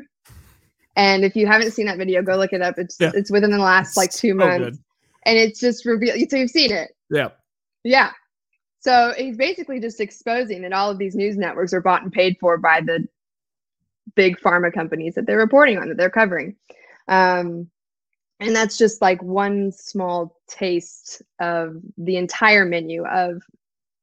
And 0.95 1.25
if 1.25 1.35
you 1.35 1.47
haven't 1.47 1.71
seen 1.71 1.87
that 1.87 1.97
video, 1.97 2.21
go 2.21 2.35
look 2.35 2.53
it 2.53 2.61
up. 2.61 2.75
It's 2.77 2.97
yeah. 2.99 3.11
it's 3.13 3.31
within 3.31 3.51
the 3.51 3.57
last 3.57 3.97
like 3.97 4.11
two 4.11 4.35
months, 4.35 4.77
and 5.25 5.37
it's 5.37 5.59
just 5.59 5.85
revealed. 5.85 6.29
So 6.29 6.37
you've 6.37 6.49
seen 6.49 6.71
it. 6.71 6.91
Yeah. 7.09 7.29
Yeah. 7.83 8.11
So 8.79 9.13
he's 9.17 9.37
basically 9.37 9.79
just 9.79 10.01
exposing 10.01 10.61
that 10.63 10.73
all 10.73 10.91
of 10.91 10.97
these 10.97 11.15
news 11.15 11.37
networks 11.37 11.73
are 11.73 11.81
bought 11.81 12.03
and 12.03 12.11
paid 12.11 12.37
for 12.39 12.57
by 12.57 12.81
the 12.81 13.07
big 14.15 14.37
pharma 14.39 14.73
companies 14.73 15.15
that 15.15 15.25
they're 15.25 15.37
reporting 15.37 15.77
on 15.77 15.87
that 15.89 15.97
they're 15.97 16.09
covering. 16.09 16.55
Um, 17.07 17.69
and 18.39 18.55
that's 18.55 18.77
just 18.77 19.01
like 19.01 19.21
one 19.23 19.71
small 19.71 20.37
taste 20.47 21.21
of 21.39 21.77
the 21.97 22.17
entire 22.17 22.65
menu 22.65 23.05
of 23.05 23.41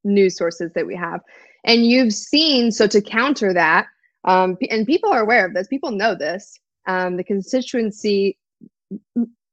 news 0.05 0.37
sources 0.37 0.73
that 0.75 0.87
we 0.87 0.97
have 0.97 1.21
and 1.65 1.85
you've 1.85 2.15
seen 2.15 2.73
so 2.73 2.87
to 2.87 3.03
counter 3.03 3.53
that 3.53 3.87
um, 4.25 4.57
and 4.71 4.87
people 4.87 5.13
are 5.13 5.21
aware 5.21 5.47
of 5.47 5.53
this 5.53 5.69
people 5.69 5.91
know 5.91 6.15
this 6.15 6.59
um, 6.87 7.17
the 7.17 7.25
constituency 7.25 8.39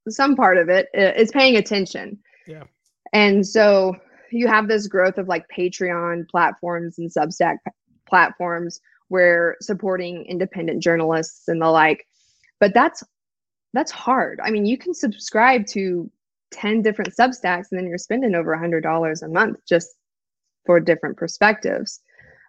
some 0.09 0.35
part 0.35 0.57
of 0.57 0.69
it 0.69 0.87
is 0.93 1.31
paying 1.31 1.57
attention 1.57 2.17
yeah 2.45 2.63
and 3.13 3.45
so 3.45 3.95
you 4.31 4.47
have 4.47 4.67
this 4.67 4.87
growth 4.87 5.17
of 5.17 5.27
like 5.27 5.45
patreon 5.55 6.27
platforms 6.29 6.97
and 6.99 7.11
substack 7.11 7.57
platforms 8.07 8.79
where 9.09 9.55
supporting 9.61 10.25
independent 10.25 10.83
journalists 10.83 11.47
and 11.47 11.61
the 11.61 11.69
like 11.69 12.05
but 12.59 12.73
that's 12.73 13.03
that's 13.73 13.91
hard. 13.91 14.39
I 14.43 14.49
mean, 14.49 14.65
you 14.65 14.77
can 14.77 14.93
subscribe 14.93 15.65
to 15.67 16.09
10 16.51 16.81
different 16.81 17.13
substacks 17.15 17.67
and 17.71 17.77
then 17.77 17.87
you're 17.87 17.97
spending 17.97 18.35
over 18.35 18.53
a 18.53 18.59
hundred 18.59 18.81
dollars 18.81 19.21
a 19.21 19.27
month 19.27 19.57
just 19.67 19.89
for 20.65 20.79
different 20.79 21.17
perspectives. 21.17 22.01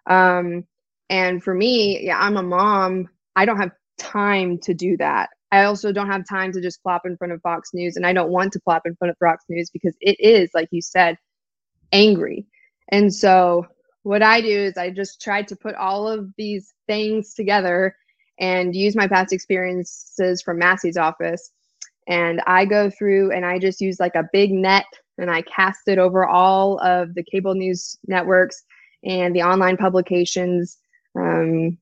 Um, 0.09 0.65
and 1.09 1.43
for 1.43 1.53
me, 1.53 2.05
yeah, 2.05 2.19
I'm 2.19 2.37
a 2.37 2.43
mom. 2.43 3.09
I 3.35 3.45
don't 3.45 3.57
have 3.57 3.71
time 3.97 4.57
to 4.59 4.73
do 4.73 4.97
that. 4.97 5.29
I 5.51 5.63
also 5.63 5.91
don't 5.91 6.09
have 6.09 6.27
time 6.27 6.51
to 6.53 6.61
just 6.61 6.83
plop 6.83 7.05
in 7.05 7.17
front 7.17 7.33
of 7.33 7.41
Fox 7.41 7.71
News, 7.73 7.95
and 7.95 8.05
I 8.05 8.13
don't 8.13 8.29
want 8.29 8.53
to 8.53 8.59
plop 8.59 8.83
in 8.85 8.95
front 8.95 9.11
of 9.11 9.17
Fox 9.17 9.45
News 9.49 9.69
because 9.71 9.95
it 9.99 10.19
is, 10.19 10.51
like 10.53 10.69
you 10.71 10.81
said, 10.81 11.17
angry. 11.91 12.45
And 12.89 13.13
so, 13.13 13.65
what 14.03 14.21
I 14.21 14.41
do 14.41 14.47
is 14.47 14.77
I 14.77 14.91
just 14.91 15.21
try 15.21 15.41
to 15.43 15.55
put 15.55 15.75
all 15.75 16.07
of 16.07 16.29
these 16.37 16.73
things 16.87 17.33
together 17.33 17.95
and 18.39 18.75
use 18.75 18.95
my 18.95 19.07
past 19.07 19.33
experiences 19.33 20.41
from 20.41 20.59
Massie's 20.59 20.97
office. 20.97 21.51
And 22.07 22.41
I 22.47 22.65
go 22.65 22.89
through 22.89 23.31
and 23.31 23.45
I 23.45 23.59
just 23.59 23.81
use 23.81 23.99
like 23.99 24.15
a 24.15 24.29
big 24.31 24.51
net 24.51 24.85
and 25.17 25.29
I 25.29 25.41
cast 25.43 25.87
it 25.87 25.99
over 25.99 26.25
all 26.25 26.79
of 26.79 27.13
the 27.13 27.23
cable 27.23 27.53
news 27.53 27.97
networks 28.07 28.63
and 29.03 29.35
the 29.35 29.43
online 29.43 29.77
publications. 29.77 30.77
Um, 31.15 31.77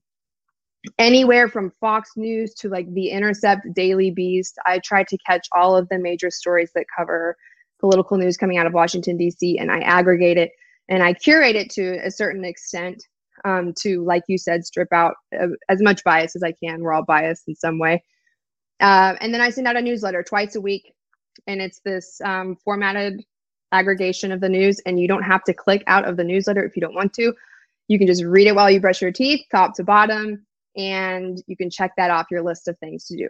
anywhere 0.98 1.48
from 1.48 1.72
Fox 1.80 2.12
News 2.16 2.54
to 2.54 2.68
like 2.68 2.92
The 2.92 3.10
Intercept, 3.10 3.72
Daily 3.74 4.10
Beast. 4.10 4.58
I 4.66 4.78
try 4.78 5.04
to 5.04 5.18
catch 5.26 5.48
all 5.52 5.76
of 5.76 5.88
the 5.88 5.98
major 5.98 6.30
stories 6.30 6.70
that 6.74 6.86
cover 6.96 7.36
political 7.80 8.16
news 8.16 8.36
coming 8.36 8.58
out 8.58 8.66
of 8.66 8.72
Washington, 8.72 9.16
D.C., 9.16 9.58
and 9.58 9.70
I 9.70 9.80
aggregate 9.80 10.36
it 10.36 10.52
and 10.88 11.02
I 11.02 11.12
curate 11.12 11.56
it 11.56 11.70
to 11.70 11.98
a 12.04 12.10
certain 12.10 12.44
extent 12.44 13.06
um, 13.44 13.72
to, 13.80 14.04
like 14.04 14.24
you 14.26 14.38
said, 14.38 14.64
strip 14.64 14.92
out 14.92 15.14
uh, 15.38 15.48
as 15.68 15.82
much 15.82 16.02
bias 16.02 16.34
as 16.34 16.42
I 16.42 16.52
can. 16.52 16.80
We're 16.80 16.92
all 16.92 17.04
biased 17.04 17.46
in 17.46 17.54
some 17.54 17.78
way. 17.78 18.02
Uh, 18.80 19.14
and 19.20 19.32
then 19.32 19.40
I 19.40 19.50
send 19.50 19.66
out 19.66 19.76
a 19.76 19.82
newsletter 19.82 20.22
twice 20.22 20.56
a 20.56 20.60
week, 20.60 20.92
and 21.46 21.60
it's 21.60 21.80
this 21.80 22.20
um, 22.24 22.56
formatted 22.56 23.22
aggregation 23.72 24.32
of 24.32 24.40
the 24.40 24.48
news. 24.48 24.80
And 24.86 24.98
you 24.98 25.06
don't 25.06 25.22
have 25.22 25.44
to 25.44 25.54
click 25.54 25.84
out 25.86 26.06
of 26.06 26.16
the 26.16 26.24
newsletter 26.24 26.64
if 26.64 26.74
you 26.74 26.80
don't 26.80 26.94
want 26.94 27.12
to. 27.14 27.32
You 27.88 27.98
can 27.98 28.06
just 28.06 28.24
read 28.24 28.46
it 28.46 28.54
while 28.54 28.70
you 28.70 28.80
brush 28.80 29.02
your 29.02 29.12
teeth, 29.12 29.46
top 29.50 29.74
to 29.76 29.84
bottom, 29.84 30.46
and 30.78 31.42
you 31.46 31.56
can 31.56 31.68
check 31.68 31.92
that 31.96 32.10
off 32.10 32.26
your 32.30 32.42
list 32.42 32.68
of 32.68 32.78
things 32.78 33.04
to 33.06 33.16
do. 33.16 33.28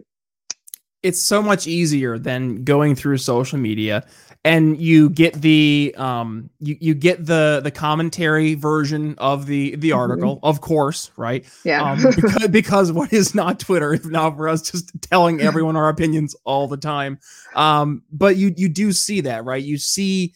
It's 1.03 1.21
so 1.21 1.43
much 1.43 1.67
easier 1.67 2.19
than 2.19 2.65
going 2.65 2.95
through 2.95 3.19
social 3.19 3.59
media 3.59 4.05
and 4.45 4.81
you 4.81 5.11
get 5.11 5.35
the 5.35 5.95
um 5.99 6.49
you, 6.61 6.77
you 6.81 6.95
get 6.95 7.27
the 7.27 7.61
the 7.63 7.71
commentary 7.71 8.55
version 8.55 9.15
of 9.19 9.47
the 9.47 9.77
the 9.77 9.91
mm-hmm. 9.91 9.99
article 9.99 10.37
mm-hmm. 10.37 10.47
of 10.47 10.61
course 10.61 11.11
right 11.17 11.45
yeah 11.65 11.93
um, 11.93 11.99
because, 12.03 12.49
because 12.51 12.93
what 12.93 13.13
is 13.13 13.35
not 13.35 13.59
twitter 13.59 13.95
if 13.95 14.05
not 14.07 14.37
for 14.37 14.49
us 14.49 14.63
just 14.63 14.91
telling 15.03 15.41
everyone 15.41 15.77
our 15.77 15.89
opinions 15.89 16.37
all 16.45 16.69
the 16.69 16.77
time 16.77 17.19
um 17.55 18.03
but 18.13 18.37
you 18.37 18.53
you 18.57 18.69
do 18.69 18.93
see 18.93 19.21
that 19.21 19.45
right 19.45 19.65
you 19.65 19.77
see 19.77 20.33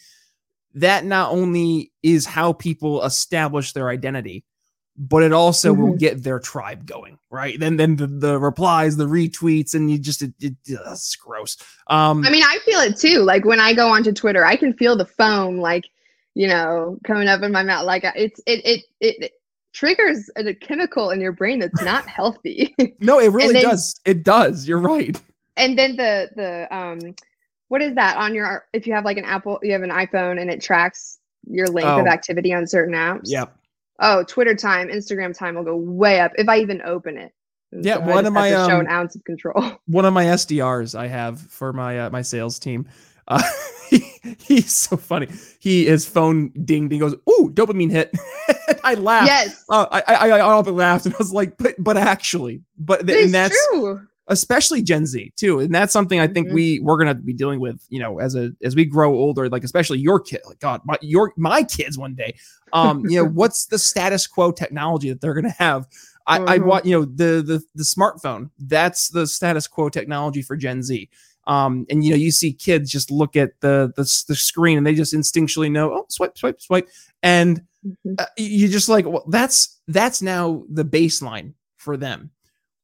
that 0.74 1.04
not 1.04 1.30
only 1.30 1.92
is 2.02 2.26
how 2.26 2.52
people 2.52 3.02
establish 3.04 3.72
their 3.72 3.88
identity 3.88 4.44
but 4.96 5.22
it 5.22 5.32
also 5.32 5.72
mm-hmm. 5.72 5.82
will 5.82 5.96
get 5.96 6.22
their 6.22 6.38
tribe 6.38 6.86
going, 6.86 7.18
right? 7.30 7.58
Then 7.58 7.76
then 7.76 7.96
the, 7.96 8.06
the 8.06 8.38
replies, 8.38 8.96
the 8.96 9.06
retweets, 9.06 9.74
and 9.74 9.90
you 9.90 9.98
just 9.98 10.22
it, 10.22 10.34
it 10.40 10.54
it's 10.66 11.16
gross. 11.16 11.56
Um, 11.86 12.24
I 12.24 12.30
mean, 12.30 12.44
I 12.44 12.58
feel 12.64 12.80
it 12.80 12.98
too. 12.98 13.20
Like 13.20 13.44
when 13.44 13.60
I 13.60 13.72
go 13.74 13.88
onto 13.88 14.12
Twitter, 14.12 14.44
I 14.44 14.56
can 14.56 14.74
feel 14.74 14.96
the 14.96 15.06
foam, 15.06 15.58
like 15.58 15.84
you 16.34 16.46
know, 16.46 16.98
coming 17.04 17.28
up 17.28 17.42
in 17.42 17.52
my 17.52 17.62
mouth. 17.62 17.86
Like 17.86 18.04
it's 18.14 18.40
it 18.46 18.64
it 18.66 18.84
it, 19.00 19.22
it 19.22 19.32
triggers 19.72 20.28
a 20.36 20.52
chemical 20.54 21.10
in 21.10 21.20
your 21.20 21.32
brain 21.32 21.58
that's 21.58 21.82
not 21.82 22.06
healthy. 22.08 22.74
no, 23.00 23.18
it 23.18 23.32
really 23.32 23.54
then, 23.54 23.62
does. 23.62 23.98
It 24.04 24.24
does. 24.24 24.68
You're 24.68 24.78
right. 24.78 25.18
And 25.56 25.78
then 25.78 25.96
the 25.96 26.30
the 26.36 26.76
um, 26.76 27.14
what 27.68 27.80
is 27.80 27.94
that 27.94 28.18
on 28.18 28.34
your? 28.34 28.66
If 28.74 28.86
you 28.86 28.92
have 28.92 29.06
like 29.06 29.16
an 29.16 29.24
Apple, 29.24 29.58
you 29.62 29.72
have 29.72 29.82
an 29.82 29.90
iPhone, 29.90 30.38
and 30.38 30.50
it 30.50 30.60
tracks 30.60 31.18
your 31.48 31.66
length 31.66 31.88
oh. 31.88 32.00
of 32.00 32.06
activity 32.06 32.52
on 32.52 32.66
certain 32.66 32.94
apps. 32.94 33.22
Yep 33.24 33.56
oh, 34.02 34.24
Twitter 34.24 34.54
time, 34.54 34.88
Instagram 34.88 35.36
time 35.36 35.54
will 35.54 35.64
go 35.64 35.76
way 35.76 36.20
up 36.20 36.32
if 36.34 36.48
I 36.48 36.58
even 36.58 36.82
open 36.82 37.16
it. 37.16 37.32
And 37.70 37.84
yeah, 37.84 37.94
so 37.94 38.00
one 38.14 38.26
of 38.26 38.32
my 38.32 38.52
um, 38.52 38.68
show 38.68 38.80
an 38.80 38.88
ounce 38.88 39.16
of 39.16 39.24
control. 39.24 39.78
One 39.86 40.04
of 40.04 40.12
my 40.12 40.24
SDRs 40.24 40.98
I 40.98 41.06
have 41.06 41.40
for 41.40 41.72
my 41.72 42.00
uh, 42.00 42.10
my 42.10 42.22
sales 42.22 42.58
team. 42.58 42.86
Uh, 43.28 43.42
he, 43.88 43.98
he's 44.38 44.74
so 44.74 44.96
funny. 44.96 45.28
He 45.58 45.86
his 45.86 46.06
phone 46.06 46.50
dinged. 46.64 46.92
He 46.92 46.98
goes, 46.98 47.14
"Ooh, 47.30 47.50
dopamine 47.54 47.90
hit." 47.90 48.14
I 48.84 48.94
laughed. 48.94 49.28
Yes. 49.28 49.64
Uh, 49.70 49.86
I 49.90 50.02
I 50.02 50.30
I 50.30 50.40
all 50.40 50.62
but 50.62 50.74
laughed, 50.74 51.06
and 51.06 51.14
I 51.14 51.18
was 51.18 51.32
like, 51.32 51.56
"But 51.56 51.76
but 51.78 51.96
actually, 51.96 52.62
but 52.76 53.06
th- 53.06 53.24
and 53.24 53.32
that's 53.32 53.56
true 53.70 54.06
especially 54.28 54.82
Gen 54.82 55.06
Z 55.06 55.32
too. 55.36 55.60
And 55.60 55.74
that's 55.74 55.92
something 55.92 56.20
I 56.20 56.26
think 56.26 56.48
mm-hmm. 56.48 56.54
we 56.54 56.80
we're 56.80 56.98
gonna 56.98 57.14
be 57.14 57.32
dealing 57.32 57.60
with, 57.60 57.84
you 57.88 58.00
know, 58.00 58.20
as 58.20 58.34
a 58.34 58.52
as 58.62 58.76
we 58.76 58.84
grow 58.84 59.14
older, 59.14 59.48
like 59.48 59.64
especially 59.64 59.98
your 59.98 60.20
kid, 60.20 60.40
like 60.46 60.60
God, 60.60 60.80
my 60.84 60.96
your 61.00 61.32
my 61.36 61.62
kids 61.62 61.98
one 61.98 62.14
day. 62.14 62.34
Um, 62.72 63.04
you 63.06 63.22
know, 63.22 63.28
what's 63.32 63.66
the 63.66 63.78
status 63.78 64.26
quo 64.26 64.52
technology 64.52 65.08
that 65.10 65.20
they're 65.20 65.34
gonna 65.34 65.50
have? 65.50 65.86
I, 66.26 66.38
mm-hmm. 66.38 66.48
I 66.48 66.58
want 66.58 66.84
you 66.86 66.98
know 66.98 67.04
the 67.04 67.42
the 67.42 67.62
the 67.74 67.84
smartphone. 67.84 68.50
That's 68.58 69.08
the 69.08 69.26
status 69.26 69.66
quo 69.66 69.88
technology 69.88 70.42
for 70.42 70.56
Gen 70.56 70.82
Z. 70.82 71.08
Um, 71.44 71.86
and 71.90 72.04
you 72.04 72.10
know, 72.10 72.16
you 72.16 72.30
see 72.30 72.52
kids 72.52 72.90
just 72.90 73.10
look 73.10 73.34
at 73.34 73.60
the 73.60 73.92
the, 73.96 74.02
the 74.28 74.36
screen 74.36 74.78
and 74.78 74.86
they 74.86 74.94
just 74.94 75.12
instinctually 75.12 75.70
know, 75.70 75.92
oh, 75.92 76.06
swipe, 76.08 76.38
swipe, 76.38 76.60
swipe, 76.60 76.88
and 77.24 77.62
mm-hmm. 77.84 78.14
uh, 78.18 78.26
you 78.36 78.68
just 78.68 78.88
like, 78.88 79.06
well, 79.06 79.24
that's 79.28 79.80
that's 79.88 80.22
now 80.22 80.62
the 80.70 80.84
baseline 80.84 81.54
for 81.78 81.96
them 81.96 82.30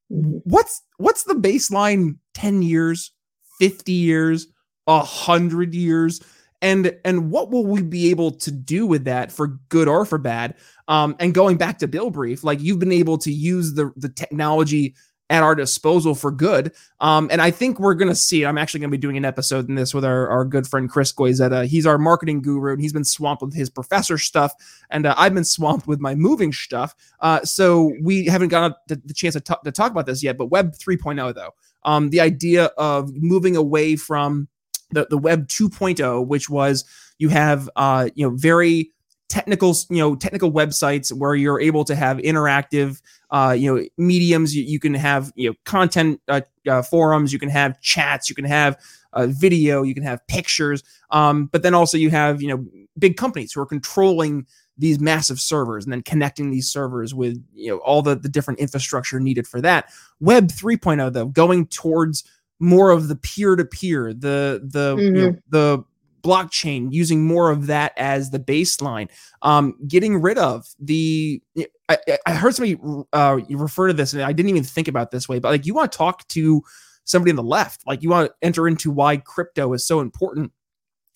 what's 0.08 0.82
what's 0.96 1.24
the 1.24 1.34
baseline 1.34 2.16
10 2.34 2.62
years 2.62 3.12
50 3.58 3.92
years 3.92 4.46
100 4.84 5.74
years? 5.74 6.20
And 6.60 6.96
and 7.04 7.30
what 7.30 7.50
will 7.50 7.64
we 7.64 7.82
be 7.82 8.10
able 8.10 8.32
to 8.32 8.50
do 8.50 8.84
with 8.84 9.04
that 9.04 9.30
for 9.30 9.58
good 9.68 9.86
or 9.86 10.04
for 10.04 10.18
bad? 10.18 10.54
Um 10.88 11.14
and 11.20 11.32
going 11.34 11.56
back 11.56 11.78
to 11.78 11.88
bill 11.88 12.10
brief 12.10 12.42
like 12.42 12.60
you've 12.60 12.80
been 12.80 12.92
able 12.92 13.18
to 13.18 13.32
use 13.32 13.74
the 13.74 13.92
the 13.96 14.08
technology 14.08 14.94
at 15.30 15.42
our 15.42 15.54
disposal 15.54 16.14
for 16.14 16.30
good. 16.30 16.72
Um, 17.00 17.28
and 17.30 17.42
I 17.42 17.50
think 17.50 17.78
we're 17.78 17.94
going 17.94 18.08
to 18.08 18.14
see, 18.14 18.46
I'm 18.46 18.56
actually 18.56 18.80
going 18.80 18.90
to 18.90 18.96
be 18.96 19.00
doing 19.00 19.16
an 19.16 19.24
episode 19.24 19.68
in 19.68 19.74
this 19.74 19.92
with 19.92 20.04
our, 20.04 20.28
our 20.28 20.44
good 20.44 20.66
friend 20.66 20.88
Chris 20.88 21.12
Goizetta. 21.12 21.66
He's 21.66 21.86
our 21.86 21.98
marketing 21.98 22.40
guru 22.40 22.72
and 22.72 22.80
he's 22.80 22.92
been 22.92 23.04
swamped 23.04 23.42
with 23.42 23.54
his 23.54 23.68
professor 23.68 24.16
stuff. 24.16 24.52
And 24.90 25.06
uh, 25.06 25.14
I've 25.18 25.34
been 25.34 25.44
swamped 25.44 25.86
with 25.86 26.00
my 26.00 26.14
moving 26.14 26.52
stuff. 26.52 26.94
Uh, 27.20 27.44
so 27.44 27.92
we 28.02 28.24
haven't 28.24 28.48
gotten 28.48 28.74
the, 28.88 29.00
the 29.04 29.14
chance 29.14 29.34
to, 29.34 29.40
t- 29.40 29.54
to 29.64 29.72
talk 29.72 29.92
about 29.92 30.06
this 30.06 30.22
yet, 30.22 30.38
but 30.38 30.46
Web 30.46 30.74
3.0, 30.74 31.34
though, 31.34 31.54
um, 31.84 32.10
the 32.10 32.20
idea 32.20 32.66
of 32.78 33.12
moving 33.14 33.56
away 33.56 33.96
from 33.96 34.48
the, 34.90 35.06
the 35.10 35.18
Web 35.18 35.46
2.0, 35.48 36.26
which 36.26 36.48
was 36.48 36.84
you 37.18 37.28
have, 37.28 37.68
uh, 37.76 38.08
you 38.14 38.26
know, 38.26 38.34
very 38.34 38.92
technical 39.28 39.74
you 39.90 39.98
know 39.98 40.16
technical 40.16 40.50
websites 40.50 41.12
where 41.12 41.34
you're 41.34 41.60
able 41.60 41.84
to 41.84 41.94
have 41.94 42.16
interactive 42.18 43.00
uh, 43.30 43.54
you 43.56 43.74
know 43.74 43.84
mediums. 43.96 44.54
You, 44.56 44.64
you, 44.64 44.80
can 44.80 44.94
have 44.94 45.32
you 45.36 45.50
know 45.50 45.54
content 45.64 46.20
uh, 46.28 46.40
uh, 46.66 46.82
forums. 46.82 47.32
You 47.32 47.38
can 47.38 47.50
have 47.50 47.80
chats. 47.80 48.28
You 48.28 48.34
can 48.34 48.44
have 48.44 48.80
uh, 49.12 49.26
video. 49.28 49.82
You 49.82 49.94
can 49.94 50.02
have 50.02 50.26
pictures. 50.26 50.82
Um, 51.10 51.46
but 51.46 51.62
then 51.62 51.74
also 51.74 51.98
you 51.98 52.10
have 52.10 52.40
you 52.40 52.48
know 52.48 52.64
big 52.98 53.16
companies 53.16 53.52
who 53.52 53.60
are 53.60 53.66
controlling 53.66 54.46
these 54.78 55.00
massive 55.00 55.40
servers 55.40 55.84
and 55.84 55.92
then 55.92 56.02
connecting 56.02 56.50
these 56.50 56.70
servers 56.70 57.14
with 57.14 57.42
you 57.52 57.70
know 57.70 57.78
all 57.78 58.00
the, 58.00 58.14
the 58.14 58.28
different 58.28 58.60
infrastructure 58.60 59.20
needed 59.20 59.46
for 59.46 59.60
that. 59.60 59.90
Web 60.20 60.48
3.0 60.48 61.12
though 61.12 61.26
going 61.26 61.66
towards 61.66 62.24
more 62.60 62.90
of 62.90 63.08
the 63.08 63.16
peer-to-peer 63.16 64.12
the 64.12 64.60
the 64.64 64.96
mm-hmm. 64.96 65.16
you 65.16 65.22
know, 65.22 65.36
the 65.48 65.84
blockchain, 66.28 66.88
using 66.90 67.24
more 67.24 67.50
of 67.50 67.66
that 67.66 67.92
as 67.96 68.30
the 68.30 68.38
baseline, 68.38 69.08
um, 69.42 69.74
getting 69.86 70.20
rid 70.20 70.38
of 70.38 70.66
the. 70.78 71.42
I, 71.88 71.98
I 72.26 72.34
heard 72.34 72.54
somebody 72.54 72.78
uh, 73.12 73.38
refer 73.48 73.88
to 73.88 73.94
this, 73.94 74.12
and 74.12 74.22
I 74.22 74.32
didn't 74.32 74.50
even 74.50 74.64
think 74.64 74.88
about 74.88 75.10
this 75.10 75.28
way, 75.28 75.38
but 75.38 75.50
like 75.50 75.64
you 75.64 75.74
want 75.74 75.90
to 75.90 75.96
talk 75.96 76.28
to 76.28 76.62
somebody 77.04 77.30
on 77.30 77.36
the 77.36 77.42
left, 77.42 77.86
like 77.86 78.02
you 78.02 78.10
want 78.10 78.30
to 78.30 78.34
enter 78.42 78.68
into 78.68 78.90
why 78.90 79.16
crypto 79.16 79.72
is 79.72 79.86
so 79.86 80.00
important. 80.00 80.52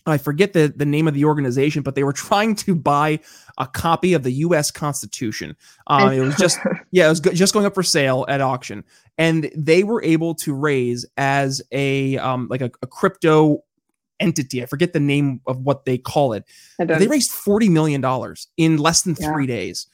I 0.04 0.18
forget 0.18 0.52
the, 0.52 0.72
the 0.74 0.86
name 0.86 1.06
of 1.06 1.14
the 1.14 1.24
organization, 1.24 1.82
but 1.82 1.94
they 1.94 2.02
were 2.02 2.12
trying 2.14 2.56
to 2.56 2.74
buy 2.74 3.20
a 3.58 3.66
copy 3.66 4.14
of 4.14 4.22
the 4.22 4.32
U.S. 4.32 4.70
Constitution. 4.70 5.56
Uh, 5.86 6.10
it 6.12 6.20
was 6.20 6.36
just 6.36 6.58
yeah, 6.90 7.06
it 7.06 7.10
was 7.10 7.20
just 7.20 7.52
going 7.52 7.66
up 7.66 7.74
for 7.74 7.82
sale 7.82 8.24
at 8.28 8.40
auction, 8.40 8.82
and 9.18 9.50
they 9.54 9.84
were 9.84 10.02
able 10.02 10.34
to 10.36 10.54
raise 10.54 11.04
as 11.16 11.62
a 11.70 12.16
um, 12.18 12.48
like 12.50 12.62
a, 12.62 12.70
a 12.82 12.86
crypto 12.86 13.62
entity. 14.20 14.62
I 14.62 14.66
forget 14.66 14.92
the 14.92 15.00
name 15.00 15.40
of 15.46 15.58
what 15.58 15.84
they 15.84 15.98
call 15.98 16.32
it. 16.32 16.44
They 16.78 17.06
raised 17.06 17.30
$40 17.30 17.70
million 17.70 18.04
in 18.56 18.76
less 18.78 19.02
than 19.02 19.14
three 19.14 19.46
yeah. 19.46 19.54
days. 19.54 19.86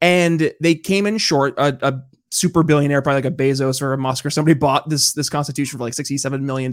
And 0.00 0.52
they 0.60 0.74
came 0.74 1.06
in 1.06 1.18
short. 1.18 1.54
A, 1.58 1.76
a, 1.86 2.02
super 2.30 2.64
billionaire, 2.64 3.00
probably 3.00 3.22
like 3.22 3.32
a 3.32 3.36
Bezos 3.36 3.80
or 3.80 3.92
a 3.92 3.98
Musk 3.98 4.26
or 4.26 4.30
somebody 4.30 4.54
bought 4.54 4.88
this 4.88 5.12
this 5.12 5.30
constitution 5.30 5.78
for 5.78 5.84
like 5.84 5.94
$67 5.94 6.40
million. 6.40 6.72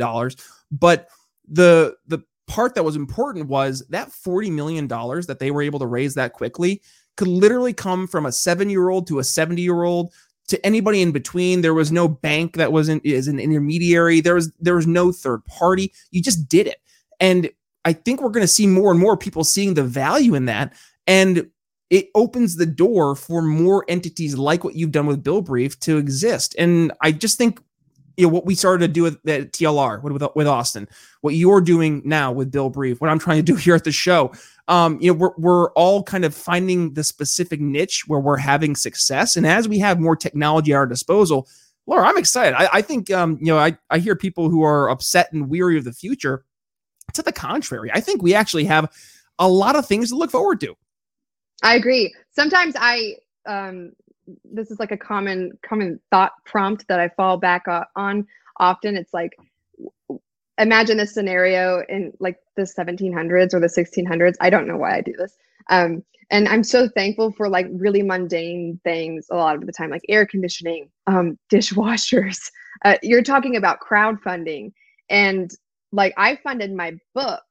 But 0.71 1.07
the 1.47 1.95
the 2.07 2.23
part 2.47 2.75
that 2.75 2.83
was 2.83 2.95
important 2.95 3.47
was 3.47 3.85
that 3.89 4.09
$40 4.09 4.51
million 4.51 4.87
that 4.87 5.37
they 5.39 5.51
were 5.51 5.61
able 5.61 5.79
to 5.79 5.85
raise 5.85 6.15
that 6.15 6.33
quickly 6.33 6.81
could 7.15 7.27
literally 7.27 7.73
come 7.73 8.07
from 8.07 8.25
a 8.25 8.31
seven 8.31 8.69
year 8.69 8.89
old 8.89 9.07
to 9.07 9.19
a 9.19 9.23
70 9.23 9.61
year 9.61 9.83
old 9.83 10.11
to 10.47 10.65
anybody 10.65 11.01
in 11.01 11.11
between. 11.11 11.61
There 11.61 11.73
was 11.73 11.91
no 11.91 12.07
bank 12.07 12.57
that 12.57 12.73
wasn't 12.73 13.05
is 13.05 13.27
an 13.27 13.39
intermediary. 13.39 14.19
There 14.19 14.35
was 14.35 14.51
there 14.59 14.75
was 14.75 14.87
no 14.87 15.11
third 15.11 15.45
party. 15.45 15.93
You 16.11 16.21
just 16.21 16.49
did 16.49 16.67
it. 16.67 16.81
And 17.21 17.49
I 17.85 17.93
think 17.93 18.21
we're 18.21 18.29
going 18.29 18.43
to 18.43 18.47
see 18.47 18.67
more 18.67 18.91
and 18.91 18.99
more 18.99 19.15
people 19.15 19.45
seeing 19.45 19.75
the 19.75 19.83
value 19.83 20.35
in 20.35 20.45
that. 20.45 20.73
And 21.07 21.49
it 21.89 22.09
opens 22.15 22.55
the 22.55 22.65
door 22.65 23.15
for 23.15 23.41
more 23.41 23.85
entities 23.87 24.37
like 24.37 24.63
what 24.63 24.75
you've 24.75 24.91
done 24.91 25.05
with 25.05 25.23
Bill 25.23 25.41
Brief 25.41 25.79
to 25.81 25.97
exist. 25.97 26.55
And 26.57 26.91
I 27.01 27.11
just 27.11 27.37
think 27.37 27.59
you 28.17 28.25
know 28.25 28.33
what 28.33 28.45
we 28.45 28.55
started 28.55 28.85
to 28.85 28.93
do 28.93 29.03
with 29.03 29.15
at 29.27 29.51
TLR 29.53 30.01
with, 30.03 30.21
with 30.35 30.47
Austin, 30.47 30.87
what 31.21 31.33
you're 31.33 31.61
doing 31.61 32.01
now 32.05 32.31
with 32.31 32.51
Bill 32.51 32.69
Brief, 32.69 32.99
what 32.99 33.09
I'm 33.09 33.19
trying 33.19 33.37
to 33.37 33.43
do 33.43 33.55
here 33.57 33.75
at 33.75 33.83
the 33.83 33.91
show. 33.91 34.31
Um, 34.67 34.99
you 35.01 35.11
know, 35.11 35.17
we're 35.17 35.33
we're 35.37 35.71
all 35.73 36.03
kind 36.03 36.25
of 36.25 36.35
finding 36.35 36.93
the 36.93 37.03
specific 37.03 37.59
niche 37.59 38.03
where 38.07 38.19
we're 38.19 38.37
having 38.37 38.75
success. 38.75 39.35
And 39.35 39.45
as 39.45 39.67
we 39.67 39.79
have 39.79 39.99
more 39.99 40.15
technology 40.15 40.73
at 40.73 40.77
our 40.77 40.87
disposal, 40.87 41.47
Laura, 41.87 42.07
I'm 42.07 42.17
excited. 42.17 42.55
I, 42.55 42.69
I 42.73 42.81
think 42.81 43.11
um, 43.11 43.37
you 43.39 43.47
know, 43.47 43.57
I, 43.57 43.77
I 43.89 43.99
hear 43.99 44.15
people 44.15 44.49
who 44.49 44.63
are 44.63 44.89
upset 44.89 45.31
and 45.33 45.49
weary 45.49 45.77
of 45.77 45.83
the 45.83 45.93
future 45.93 46.45
to 47.13 47.21
the 47.21 47.31
contrary. 47.31 47.91
I 47.93 48.01
think 48.01 48.21
we 48.21 48.33
actually 48.33 48.65
have 48.65 48.91
a 49.39 49.47
lot 49.47 49.75
of 49.75 49.85
things 49.85 50.09
to 50.09 50.15
look 50.15 50.31
forward 50.31 50.59
to. 50.61 50.75
I 51.63 51.75
agree. 51.75 52.13
Sometimes 52.31 52.75
I 52.77 53.15
um 53.45 53.93
this 54.45 54.71
is 54.71 54.79
like 54.79 54.91
a 54.91 54.97
common 54.97 55.57
common 55.63 55.99
thought 56.11 56.33
prompt 56.45 56.87
that 56.87 56.99
I 56.99 57.09
fall 57.09 57.37
back 57.37 57.65
on 57.95 58.27
often. 58.57 58.95
It's 58.95 59.13
like 59.13 59.33
imagine 60.57 60.97
this 60.97 61.13
scenario 61.13 61.83
in 61.89 62.13
like 62.19 62.37
the 62.55 62.63
1700s 62.63 63.53
or 63.53 63.59
the 63.59 63.67
1600s. 63.67 64.35
I 64.39 64.49
don't 64.49 64.67
know 64.67 64.77
why 64.77 64.97
I 64.97 65.01
do 65.01 65.13
this. 65.17 65.35
Um, 65.69 66.03
and 66.29 66.47
I'm 66.47 66.63
so 66.63 66.87
thankful 66.87 67.31
for 67.33 67.49
like 67.49 67.67
really 67.71 68.01
mundane 68.01 68.79
things 68.83 69.27
a 69.29 69.35
lot 69.35 69.55
of 69.55 69.65
the 69.65 69.73
time, 69.73 69.89
like 69.89 70.05
air 70.07 70.25
conditioning, 70.25 70.89
um, 71.07 71.37
dishwashers. 71.51 72.39
Uh, 72.83 72.95
you're 73.03 73.21
talking 73.21 73.57
about 73.57 73.79
crowdfunding, 73.79 74.71
and 75.07 75.51
like 75.91 76.13
I 76.17 76.37
funded 76.43 76.73
my 76.73 76.97
book 77.13 77.43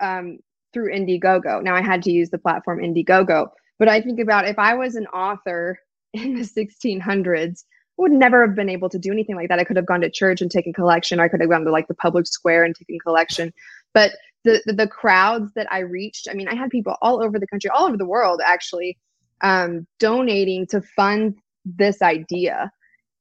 um, 0.00 0.38
through 0.72 0.92
Indiegogo. 0.92 1.62
Now 1.62 1.74
I 1.74 1.82
had 1.82 2.02
to 2.02 2.10
use 2.10 2.30
the 2.30 2.38
platform 2.38 2.80
Indiegogo, 2.80 3.48
but 3.78 3.88
I 3.88 4.00
think 4.00 4.20
about 4.20 4.48
if 4.48 4.58
I 4.58 4.74
was 4.74 4.96
an 4.96 5.06
author 5.08 5.78
in 6.12 6.34
the 6.34 6.42
1600s, 6.42 7.64
would 7.96 8.12
never 8.12 8.44
have 8.44 8.56
been 8.56 8.68
able 8.68 8.88
to 8.88 8.98
do 8.98 9.12
anything 9.12 9.36
like 9.36 9.48
that. 9.48 9.58
I 9.58 9.64
could 9.64 9.76
have 9.76 9.86
gone 9.86 10.00
to 10.00 10.10
church 10.10 10.40
and 10.40 10.50
taken 10.50 10.72
collection. 10.72 11.20
I 11.20 11.28
could 11.28 11.40
have 11.40 11.50
gone 11.50 11.64
to 11.64 11.70
like 11.70 11.86
the 11.86 11.94
public 11.94 12.26
square 12.26 12.64
and 12.64 12.74
taken 12.74 12.98
collection. 12.98 13.52
But 13.92 14.12
the, 14.42 14.62
the, 14.66 14.72
the 14.72 14.88
crowds 14.88 15.52
that 15.54 15.72
I 15.72 15.80
reached, 15.80 16.28
I 16.28 16.34
mean, 16.34 16.48
I 16.48 16.54
had 16.54 16.70
people 16.70 16.96
all 17.02 17.22
over 17.22 17.38
the 17.38 17.46
country, 17.46 17.70
all 17.70 17.86
over 17.86 17.96
the 17.96 18.04
world 18.04 18.40
actually, 18.44 18.98
um, 19.42 19.86
donating 20.00 20.66
to 20.68 20.80
fund 20.80 21.36
this 21.64 22.02
idea. 22.02 22.70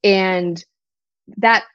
And 0.03 0.63
that 1.37 1.65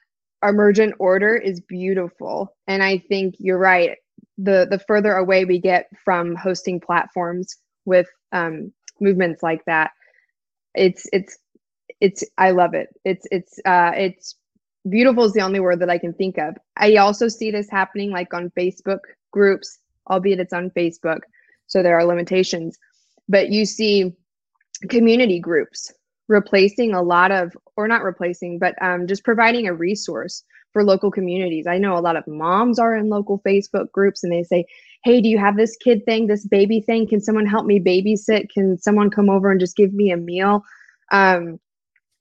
emergent 0.43 0.95
order 0.99 1.35
is 1.35 1.59
beautiful. 1.61 2.55
And 2.67 2.83
I 2.83 2.99
think 3.09 3.35
you're 3.39 3.57
right. 3.57 3.97
The 4.37 4.67
the 4.69 4.79
further 4.79 5.13
away 5.13 5.45
we 5.45 5.59
get 5.59 5.89
from 6.03 6.35
hosting 6.35 6.79
platforms 6.79 7.57
with 7.85 8.07
um, 8.31 8.71
movements 9.01 9.43
like 9.43 9.63
that, 9.65 9.91
it's 10.75 11.05
it's 11.11 11.37
it's 11.99 12.23
I 12.37 12.51
love 12.51 12.73
it. 12.73 12.89
It's 13.03 13.25
it's 13.31 13.59
uh 13.65 13.91
it's 13.95 14.35
beautiful 14.89 15.25
is 15.25 15.33
the 15.33 15.41
only 15.41 15.59
word 15.59 15.79
that 15.81 15.89
I 15.89 15.97
can 15.97 16.13
think 16.13 16.37
of. 16.37 16.55
I 16.77 16.95
also 16.95 17.27
see 17.27 17.51
this 17.51 17.69
happening 17.69 18.11
like 18.11 18.33
on 18.33 18.51
Facebook 18.57 18.99
groups, 19.31 19.79
albeit 20.09 20.39
it's 20.39 20.53
on 20.53 20.71
Facebook, 20.71 21.19
so 21.67 21.83
there 21.83 21.97
are 21.97 22.05
limitations. 22.05 22.77
But 23.27 23.49
you 23.49 23.65
see 23.65 24.13
community 24.89 25.39
groups 25.39 25.91
replacing 26.29 26.93
a 26.93 27.01
lot 27.01 27.31
of 27.31 27.57
or 27.75 27.87
not 27.87 28.03
replacing, 28.03 28.59
but 28.59 28.75
um, 28.81 29.07
just 29.07 29.25
providing 29.25 29.67
a 29.67 29.73
resource 29.73 30.43
for 30.71 30.83
local 30.83 31.11
communities. 31.11 31.65
I 31.67 31.79
know 31.79 31.97
a 31.97 31.99
lot 31.99 32.15
of 32.15 32.27
moms 32.27 32.77
are 32.79 32.95
in 32.95 33.09
local 33.09 33.41
Facebook 33.45 33.91
groups 33.91 34.23
and 34.23 34.31
they 34.31 34.43
say, 34.43 34.65
Hey, 35.03 35.19
do 35.19 35.27
you 35.27 35.39
have 35.39 35.57
this 35.57 35.75
kid 35.77 36.05
thing, 36.05 36.27
this 36.27 36.45
baby 36.45 36.79
thing? 36.79 37.07
Can 37.07 37.19
someone 37.19 37.47
help 37.47 37.65
me 37.65 37.79
babysit? 37.79 38.49
Can 38.53 38.77
someone 38.77 39.09
come 39.09 39.29
over 39.29 39.49
and 39.49 39.59
just 39.59 39.75
give 39.75 39.93
me 39.93 40.11
a 40.11 40.17
meal? 40.17 40.63
Um, 41.11 41.59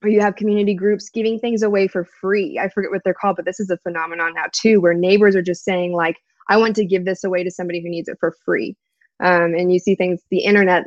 or 0.02 0.08
you 0.08 0.20
have 0.20 0.36
community 0.36 0.74
groups 0.74 1.10
giving 1.10 1.38
things 1.38 1.62
away 1.62 1.88
for 1.88 2.04
free. 2.20 2.58
I 2.58 2.68
forget 2.68 2.90
what 2.90 3.02
they're 3.04 3.14
called, 3.14 3.36
but 3.36 3.44
this 3.44 3.60
is 3.60 3.68
a 3.68 3.78
phenomenon 3.78 4.32
now 4.34 4.44
too, 4.52 4.80
where 4.80 4.94
neighbors 4.94 5.36
are 5.36 5.42
just 5.42 5.64
saying 5.64 5.92
like, 5.92 6.16
I 6.48 6.56
want 6.56 6.76
to 6.76 6.86
give 6.86 7.04
this 7.04 7.24
away 7.24 7.44
to 7.44 7.50
somebody 7.50 7.82
who 7.82 7.90
needs 7.90 8.08
it 8.08 8.16
for 8.20 8.34
free. 8.44 8.76
Um, 9.20 9.54
and 9.54 9.72
you 9.72 9.80
see 9.80 9.96
things, 9.96 10.20
the 10.30 10.44
internet 10.44 10.84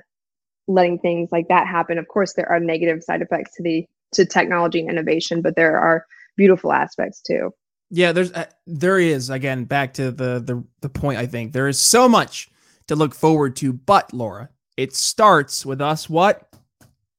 letting 0.68 1.00
things 1.00 1.32
like 1.32 1.48
that 1.50 1.68
happen. 1.68 1.98
Of 1.98 2.08
course, 2.08 2.34
there 2.34 2.50
are 2.50 2.60
negative 2.60 3.04
side 3.04 3.22
effects 3.22 3.56
to 3.56 3.64
the 3.64 3.88
to 4.14 4.26
technology 4.26 4.80
and 4.82 4.90
innovation, 4.90 5.42
but 5.42 5.56
there 5.56 5.78
are 5.78 6.06
beautiful 6.38 6.74
aspects 6.74 7.22
too. 7.22 7.54
Yeah, 7.90 8.12
there's 8.12 8.32
uh, 8.32 8.46
there 8.68 9.00
is 9.00 9.30
again 9.30 9.66
back 9.66 9.94
to 9.96 10.12
the 10.12 10.40
the 10.40 10.64
the 10.82 10.90
point. 10.90 11.20
I 11.20 11.26
think 11.26 11.54
there 11.54 11.68
is 11.68 11.80
so 11.80 12.08
much 12.08 12.50
to 12.88 12.96
look 12.96 13.14
forward 13.14 13.56
to, 13.58 13.74
but 13.74 14.14
Laura, 14.14 14.50
it 14.78 14.96
starts 14.96 15.66
with 15.66 15.82
us 15.82 16.10
what 16.10 16.52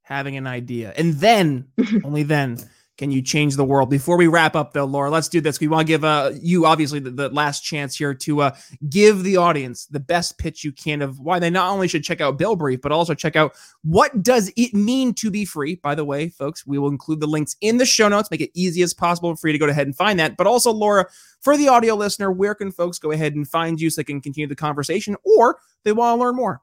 having 0.03 0.37
an 0.37 0.47
idea. 0.47 0.93
And 0.97 1.15
then, 1.15 1.69
only 2.05 2.23
then, 2.23 2.59
can 3.03 3.11
you 3.11 3.21
change 3.21 3.57
the 3.57 3.65
world? 3.65 3.91
Before 3.91 4.17
we 4.17 4.29
wrap 4.29 4.55
up, 4.55 4.75
though, 4.75 4.85
Laura, 4.85 5.11
let's 5.11 5.27
do 5.27 5.41
this. 5.41 5.59
We 5.59 5.67
want 5.67 5.89
to 5.89 5.93
give 5.93 6.05
uh, 6.05 6.31
you, 6.41 6.67
obviously, 6.67 7.01
the, 7.01 7.11
the, 7.11 7.29
last 7.31 7.65
chance 7.65 7.97
here 7.97 8.15
to 8.15 8.43
uh, 8.43 8.57
give 8.89 9.25
the 9.25 9.39
audience 9.39 9.87
the 9.87 9.99
best 9.99 10.39
pitch 10.39 10.63
you 10.63 10.71
can 10.71 11.03
of 11.03 11.19
why 11.19 11.41
they 11.41 11.51
not 11.51 11.73
only 11.73 11.89
should 11.89 12.05
check 12.05 12.21
out 12.21 12.39
Bill 12.39 12.55
Brief, 12.55 12.81
but 12.81 12.93
also 12.93 13.13
check 13.13 13.35
out 13.35 13.57
what 13.83 14.23
does 14.23 14.53
it 14.57 14.73
mean 14.73 15.15
to 15.15 15.33
be 15.33 15.45
free. 15.45 15.75
By 15.75 15.97
the 15.97 16.05
way, 16.05 16.29
folks, 16.29 16.65
we 16.65 16.79
will 16.79 16.91
include 16.91 17.19
the 17.19 17.27
links 17.27 17.57
in 17.61 17.79
the 17.79 17.87
show 17.87 18.07
notes, 18.07 18.31
make 18.31 18.41
it 18.41 18.53
easy 18.55 18.83
as 18.83 18.95
possible 18.95 19.35
for 19.35 19.49
you 19.49 19.53
to 19.53 19.59
go 19.59 19.67
ahead 19.67 19.89
and 19.89 19.97
find 19.97 20.21
that. 20.21 20.37
But 20.37 20.47
also, 20.47 20.73
Laura, 20.73 21.07
for 21.41 21.57
the 21.57 21.67
audio 21.67 21.97
listener, 21.97 22.31
where 22.31 22.55
can 22.55 22.71
folks 22.71 23.01
go 23.01 23.11
ahead 23.11 23.35
and 23.35 23.49
find 23.49 23.81
you 23.81 23.91
so 23.91 23.99
they 23.99 24.05
can 24.05 24.21
continue 24.21 24.47
the 24.47 24.55
conversation 24.55 25.17
or 25.25 25.59
they 25.83 25.91
want 25.91 26.17
to 26.17 26.25
learn 26.25 26.37
more? 26.37 26.61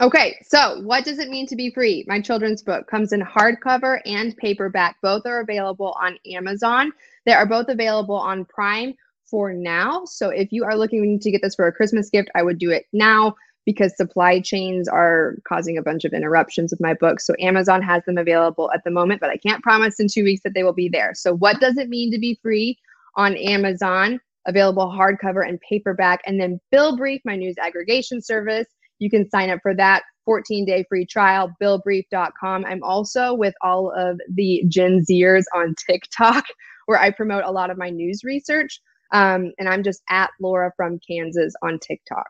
Okay, 0.00 0.36
so 0.42 0.80
what 0.80 1.04
does 1.04 1.20
it 1.20 1.28
mean 1.28 1.46
to 1.46 1.54
be 1.54 1.70
free? 1.70 2.04
My 2.08 2.20
children's 2.20 2.62
book 2.62 2.88
comes 2.88 3.12
in 3.12 3.20
hardcover 3.20 4.00
and 4.04 4.36
paperback. 4.36 4.96
Both 5.02 5.24
are 5.24 5.40
available 5.40 5.96
on 6.00 6.18
Amazon. 6.32 6.90
They 7.26 7.32
are 7.32 7.46
both 7.46 7.68
available 7.68 8.16
on 8.16 8.44
Prime 8.44 8.94
for 9.24 9.52
now. 9.52 10.04
So 10.04 10.30
if 10.30 10.50
you 10.50 10.64
are 10.64 10.76
looking 10.76 11.20
to 11.20 11.30
get 11.30 11.42
this 11.42 11.54
for 11.54 11.68
a 11.68 11.72
Christmas 11.72 12.10
gift, 12.10 12.28
I 12.34 12.42
would 12.42 12.58
do 12.58 12.70
it 12.70 12.86
now 12.92 13.36
because 13.64 13.96
supply 13.96 14.40
chains 14.40 14.88
are 14.88 15.36
causing 15.46 15.78
a 15.78 15.82
bunch 15.82 16.04
of 16.04 16.12
interruptions 16.12 16.72
with 16.72 16.80
my 16.80 16.94
book. 16.94 17.20
So 17.20 17.34
Amazon 17.38 17.80
has 17.80 18.04
them 18.04 18.18
available 18.18 18.70
at 18.72 18.82
the 18.84 18.90
moment, 18.90 19.20
but 19.20 19.30
I 19.30 19.36
can't 19.36 19.62
promise 19.62 20.00
in 20.00 20.08
two 20.08 20.24
weeks 20.24 20.42
that 20.42 20.54
they 20.54 20.64
will 20.64 20.74
be 20.74 20.88
there. 20.88 21.12
So 21.14 21.34
what 21.34 21.60
does 21.60 21.78
it 21.78 21.88
mean 21.88 22.10
to 22.10 22.18
be 22.18 22.38
free 22.42 22.78
on 23.14 23.36
Amazon? 23.36 24.20
Available 24.46 24.86
hardcover 24.86 25.48
and 25.48 25.58
paperback. 25.60 26.20
And 26.26 26.38
then 26.38 26.60
Bill 26.70 26.96
Brief, 26.96 27.22
my 27.24 27.36
news 27.36 27.54
aggregation 27.58 28.20
service 28.20 28.66
you 28.98 29.10
can 29.10 29.28
sign 29.28 29.50
up 29.50 29.60
for 29.62 29.74
that 29.74 30.02
14 30.24 30.64
day 30.64 30.84
free 30.88 31.06
trial, 31.06 31.52
billbrief.com. 31.62 32.64
I'm 32.64 32.82
also 32.82 33.34
with 33.34 33.54
all 33.62 33.92
of 33.96 34.20
the 34.34 34.64
Gen 34.68 35.04
Zers 35.08 35.44
on 35.54 35.74
TikTok, 35.86 36.44
where 36.86 36.98
I 36.98 37.10
promote 37.10 37.44
a 37.44 37.52
lot 37.52 37.70
of 37.70 37.78
my 37.78 37.90
news 37.90 38.24
research. 38.24 38.80
Um, 39.12 39.52
and 39.58 39.68
I'm 39.68 39.82
just 39.82 40.02
at 40.08 40.30
Laura 40.40 40.72
from 40.76 40.98
Kansas 41.06 41.54
on 41.62 41.78
TikTok. 41.78 42.26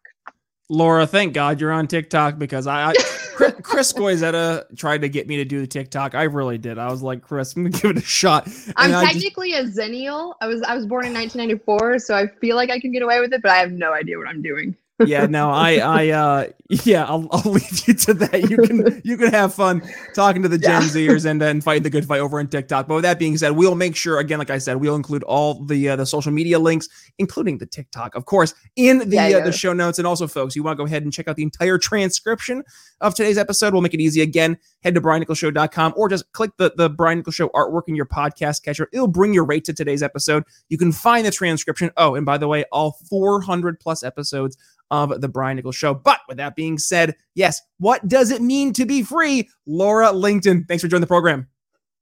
Laura, 0.71 1.07
thank 1.07 1.35
God 1.35 1.61
you're 1.61 1.73
on 1.73 1.87
TikTok 1.87 2.39
because 2.39 2.67
I, 2.67 2.91
I 2.91 2.95
Chris, 3.35 3.55
Chris 3.63 3.93
Goizetta 3.93 4.77
tried 4.77 5.03
to 5.03 5.09
get 5.09 5.27
me 5.27 5.37
to 5.37 5.45
do 5.45 5.61
the 5.61 5.67
TikTok. 5.67 6.15
I 6.15 6.23
really 6.25 6.57
did. 6.57 6.79
I 6.79 6.91
was 6.91 7.03
like, 7.03 7.23
Chris, 7.23 7.55
I'm 7.55 7.65
gonna 7.65 7.79
give 7.79 7.91
it 7.91 7.99
a 7.99 8.01
shot. 8.01 8.47
And 8.47 8.95
I'm 8.95 9.07
technically 9.07 9.53
just, 9.53 9.79
a 9.79 9.83
Zennial. 9.83 10.35
I 10.41 10.47
was 10.47 10.63
I 10.63 10.75
was 10.75 10.87
born 10.87 11.05
in 11.05 11.13
1994, 11.13 11.99
so 11.99 12.15
I 12.15 12.29
feel 12.41 12.57
like 12.57 12.71
I 12.71 12.81
can 12.81 12.93
get 12.93 13.03
away 13.03 13.21
with 13.21 13.33
it, 13.35 13.43
but 13.43 13.51
I 13.51 13.57
have 13.57 13.73
no 13.73 13.93
idea 13.93 14.17
what 14.17 14.27
I'm 14.27 14.41
doing 14.41 14.75
yeah, 15.05 15.27
no, 15.27 15.51
I, 15.51 15.77
I, 15.79 16.09
uh, 16.11 16.47
yeah, 16.69 17.05
I'll, 17.05 17.27
I'll 17.33 17.51
leave 17.53 17.89
you 17.89 17.95
to 17.95 18.15
that. 18.15 18.49
You 18.49 18.57
can, 18.59 19.03
you 19.05 19.17
can 19.17 19.33
have 19.33 19.53
fun 19.55 19.83
talking 20.15 20.43
to 20.43 20.49
the 20.49 20.59
Gen 20.59 20.83
yeah. 20.83 20.89
Zers 20.89 21.29
and 21.29 21.41
then 21.41 21.61
fighting 21.61 21.83
the 21.83 21.91
good 21.91 22.07
fight 22.07 22.21
over 22.21 22.39
on 22.39 22.47
TikTok. 22.47 22.87
But 22.87 22.95
with 22.95 23.03
that 23.03 23.19
being 23.19 23.37
said, 23.37 23.51
we'll 23.53 23.75
make 23.75 23.97
sure, 23.97 24.19
again, 24.19 24.39
like 24.39 24.51
I 24.51 24.59
said, 24.59 24.77
we'll 24.77 24.95
include 24.95 25.25
all 25.25 25.65
the 25.65 25.89
uh, 25.89 25.97
the 25.97 26.07
social 26.07 26.31
media 26.31 26.59
links, 26.59 26.89
including 27.19 27.59
the 27.59 27.67
TikTok, 27.67 28.15
of 28.15 28.25
course, 28.27 28.55
in 28.77 29.09
the 29.11 29.17
yeah, 29.17 29.39
uh, 29.39 29.45
the 29.45 29.53
show 29.53 29.73
notes. 29.73 29.99
And 29.99 30.07
also, 30.07 30.29
folks, 30.29 30.55
you 30.55 30.63
want 30.63 30.77
to 30.77 30.83
go 30.83 30.87
ahead 30.87 31.03
and 31.03 31.13
check 31.13 31.27
out 31.27 31.37
the 31.37 31.43
entire 31.43 31.77
transcription 31.77 32.63
of 33.01 33.15
today's 33.15 33.39
episode. 33.39 33.73
We'll 33.73 33.83
make 33.83 33.95
it 33.95 34.01
easy. 34.01 34.23
Again, 34.23 34.59
head 34.85 34.95
to 34.95 35.01
briannicholsshow.com 35.01 35.95
or 35.97 36.09
just 36.09 36.31
click 36.33 36.53
the 36.57 36.73
the 36.77 36.89
Brian 36.89 37.19
Nichols 37.19 37.35
Show 37.35 37.49
artwork 37.49 37.83
in 37.89 37.97
your 37.97 38.07
podcast 38.07 38.63
catcher. 38.63 38.89
It'll 38.93 39.09
bring 39.09 39.35
your 39.35 39.45
rate 39.45 39.65
to 39.65 39.73
today's 39.73 40.05
episode. 40.05 40.45
You 40.69 40.79
can 40.79 40.93
find 40.93 41.27
the 41.27 41.33
transcription. 41.33 41.91
Oh, 41.97 42.15
and 42.15 42.25
by 42.25 42.39
the 42.39 42.47
way, 42.47 42.65
all 42.71 42.93
400 43.11 43.81
plus 43.81 44.05
episodes 44.05 44.57
of 44.91 45.21
the 45.21 45.29
Brian 45.29 45.57
Nichols 45.57 45.77
Show. 45.77 45.95
But 45.95 46.21
with 46.29 46.37
that 46.37 46.57
being 46.57 46.79
said, 46.79 47.15
yes, 47.35 47.61
what 47.79 48.07
does 48.09 48.31
it 48.31 48.43
mean 48.43 48.73
to 48.75 48.87
be 48.87 49.03
free? 49.03 49.49
Laura 49.67 50.13
Lington, 50.13 50.65
thanks 50.69 50.83
for 50.83 50.89
joining 50.89 51.03
the 51.03 51.07
program. 51.07 51.49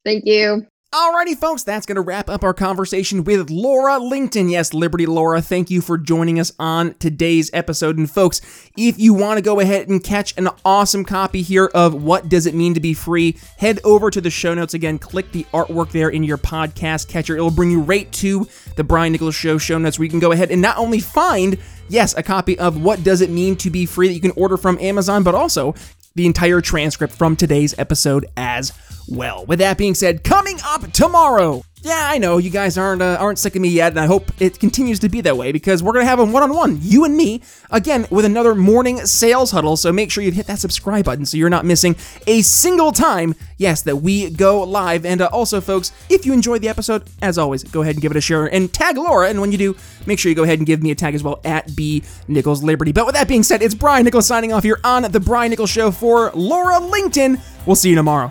Thank 0.05 0.25
you. 0.27 0.66
Alrighty, 0.94 1.35
folks, 1.35 1.62
that's 1.62 1.87
going 1.87 1.96
to 1.96 2.02
wrap 2.02 2.28
up 2.28 2.44
our 2.44 2.52
conversation 2.52 3.24
with 3.24 3.48
Laura 3.48 3.98
Lington. 3.98 4.50
Yes, 4.50 4.74
Liberty 4.74 5.07
Laura, 5.07 5.40
thank 5.40 5.70
you 5.70 5.81
for 5.81 5.96
joining 5.96 6.38
us 6.38 6.52
on 6.59 6.92
today's 6.98 7.48
episode. 7.55 7.96
And 7.96 8.11
folks, 8.11 8.42
if 8.76 8.98
you 8.98 9.14
want 9.14 9.38
to 9.38 9.42
go 9.42 9.59
ahead 9.59 9.88
and 9.88 10.05
catch 10.05 10.37
an 10.37 10.50
awesome 10.66 11.07
copy 11.07 11.40
here 11.40 11.70
of 11.72 12.02
What 12.02 12.28
Does 12.28 12.44
It 12.44 12.55
Mean 12.55 12.74
to 12.74 12.81
Be 12.81 12.92
Free, 12.92 13.38
head 13.57 13.81
over 13.85 14.11
to 14.11 14.20
the 14.20 14.28
show 14.28 14.52
notes 14.52 14.74
again, 14.74 14.98
click 14.98 15.33
the 15.33 15.44
artwork 15.55 15.92
there 15.92 16.11
in 16.11 16.24
your 16.24 16.37
podcast 16.37 17.09
catcher. 17.09 17.37
It'll 17.37 17.50
bring 17.50 17.70
you 17.70 17.81
right 17.81 18.12
to 18.12 18.46
the 18.76 18.85
Brian 18.85 19.12
Nichols 19.12 19.35
Show 19.35 19.57
show 19.57 19.78
notes 19.78 19.98
where 19.98 20.05
you 20.05 20.11
can 20.11 20.20
go 20.20 20.33
ahead 20.33 20.50
and 20.50 20.61
not 20.61 20.76
only 20.76 21.00
find 21.00 21.57
yes, 21.88 22.14
a 22.18 22.22
copy 22.22 22.59
of 22.59 22.83
What 22.83 23.02
Does 23.02 23.22
It 23.22 23.31
Mean 23.31 23.57
to 23.57 23.70
Be 23.70 23.87
Free 23.87 24.09
that 24.09 24.14
you 24.14 24.20
can 24.20 24.33
order 24.33 24.59
from 24.59 24.78
Amazon, 24.78 25.22
but 25.22 25.35
also 25.35 25.74
the 26.16 26.26
entire 26.26 26.61
transcript 26.61 27.14
from 27.14 27.35
today's 27.35 27.74
episode 27.78 28.26
as 28.37 28.72
well. 29.09 29.45
With 29.47 29.59
that 29.61 29.79
being 29.79 29.95
said, 29.95 30.25
coming 30.25 30.59
up 30.65 30.91
tomorrow, 30.93 31.62
Yeah, 31.85 32.07
I 32.09 32.19
know 32.19 32.38
you 32.38 32.49
guys 32.51 32.79
aren't 32.79 33.03
uh, 33.03 33.17
aren't 33.19 33.41
sick 33.41 33.57
of 33.57 33.62
me 33.62 33.69
yet, 33.69 33.91
and 33.91 33.99
I 33.99 34.07
hope 34.07 34.31
it 34.41 34.61
continues 34.61 35.01
to 35.01 35.09
be 35.09 35.21
that 35.23 35.37
way 35.37 35.51
because 35.51 35.83
we're 35.83 35.93
gonna 35.93 36.05
have 36.05 36.21
a 36.21 36.25
one-on-one, 36.25 36.79
you 36.81 37.05
and 37.05 37.17
me, 37.17 37.43
again 37.73 38.07
with 38.09 38.25
another 38.25 38.55
morning 38.55 39.05
sales 39.05 39.51
huddle. 39.51 39.77
So 39.77 39.93
make 39.93 40.09
sure 40.12 40.23
you 40.23 40.31
hit 40.31 40.47
that 40.47 40.61
subscribe 40.61 41.05
button 41.05 41.27
so 41.27 41.37
you're 41.37 41.51
not 41.51 41.65
missing 41.65 41.97
a 42.29 42.43
single 42.43 42.93
time. 42.93 43.35
Yes, 43.57 43.83
that 43.83 43.97
we 43.97 44.31
go 44.31 44.62
live. 44.62 45.05
And 45.05 45.21
uh, 45.21 45.29
also, 45.33 45.61
folks, 45.61 45.91
if 46.09 46.25
you 46.25 46.33
enjoyed 46.33 46.62
the 46.62 46.69
episode, 46.69 47.03
as 47.21 47.37
always, 47.37 47.65
go 47.65 47.83
ahead 47.83 47.97
and 47.97 48.03
give 48.03 48.12
it 48.12 48.17
a 48.17 48.21
share 48.21 48.47
and 48.47 48.73
tag 48.73 48.97
Laura. 48.97 49.29
And 49.29 49.41
when 49.41 49.51
you 49.51 49.59
do, 49.59 49.77
make 50.07 50.21
sure 50.21 50.31
you 50.31 50.37
go 50.37 50.45
ahead 50.45 50.61
and 50.61 50.67
give 50.67 50.85
me 50.85 50.93
a 50.93 50.95
tag 50.95 51.17
as 51.17 51.25
well 51.25 51.41
at 51.45 51.75
B 51.75 52.05
Nichols 52.29 52.62
Liberty. 52.62 52.93
But 52.93 53.07
with 53.07 53.17
that 53.17 53.27
being 53.27 53.43
said, 53.43 53.61
it's 53.61 53.75
Brian 53.75 54.05
Nichols 54.05 54.29
signing 54.29 54.53
off 54.53 54.62
here 54.62 54.79
on 54.85 55.03
the 55.11 55.21
Brian 55.21 55.51
Nichols 55.51 55.71
Show 55.71 55.91
for 55.91 56.31
Laura 56.33 56.79
Lington. 56.79 57.41
We'll 57.67 57.75
see 57.75 57.91
you 57.91 57.97
tomorrow. 57.97 58.31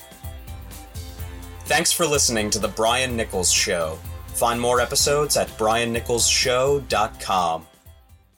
Thanks 1.71 1.91
for 1.93 2.05
listening 2.05 2.49
to 2.49 2.59
The 2.59 2.67
Brian 2.67 3.15
Nichols 3.15 3.49
Show. 3.49 3.97
Find 4.33 4.59
more 4.59 4.81
episodes 4.81 5.37
at 5.37 5.47
briannicholsshow.com. 5.57 7.67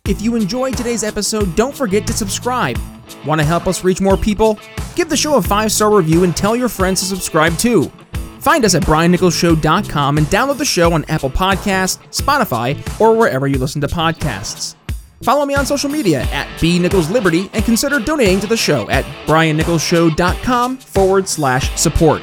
If 0.08 0.22
you 0.22 0.36
enjoyed 0.36 0.78
today's 0.78 1.04
episode, 1.04 1.56
don't 1.56 1.76
forget 1.76 2.06
to 2.06 2.14
subscribe. 2.14 2.78
Want 3.26 3.42
to 3.42 3.48
help 3.48 3.66
us 3.66 3.84
reach 3.84 4.02
more 4.02 4.18
people? 4.18 4.60
Give 4.96 5.10
the 5.10 5.18
show 5.18 5.38
a 5.38 5.42
five 5.42 5.72
star 5.72 5.92
review 5.92 6.26
and 6.26 6.38
tell 6.38 6.56
your 6.56 6.70
friends 6.70 7.00
to 7.00 7.08
subscribe 7.08 7.58
too. 7.58 7.92
Find 8.38 8.66
us 8.66 8.76
at 8.76 8.84
briannicholsshow.com 8.84 10.20
and 10.20 10.28
download 10.28 10.60
the 10.60 10.66
show 10.66 10.94
on 10.94 11.04
Apple 11.06 11.32
Podcasts, 11.32 11.98
Spotify, 12.10 12.78
or 13.02 13.18
wherever 13.18 13.48
you 13.48 13.58
listen 13.58 13.82
to 13.82 13.88
podcasts. 13.88 14.76
Follow 15.24 15.48
me 15.48 15.56
on 15.56 15.66
social 15.66 15.90
media 15.90 16.22
at 16.26 16.48
B 16.62 16.78
Nichols 16.78 17.10
Liberty 17.10 17.50
and 17.54 17.66
consider 17.66 18.00
donating 18.00 18.40
to 18.42 18.48
the 18.48 18.58
show 18.58 18.88
at 18.92 19.06
briannicholsshow.com 19.26 20.78
forward 20.78 21.28
slash 21.28 21.76
support. 21.82 22.22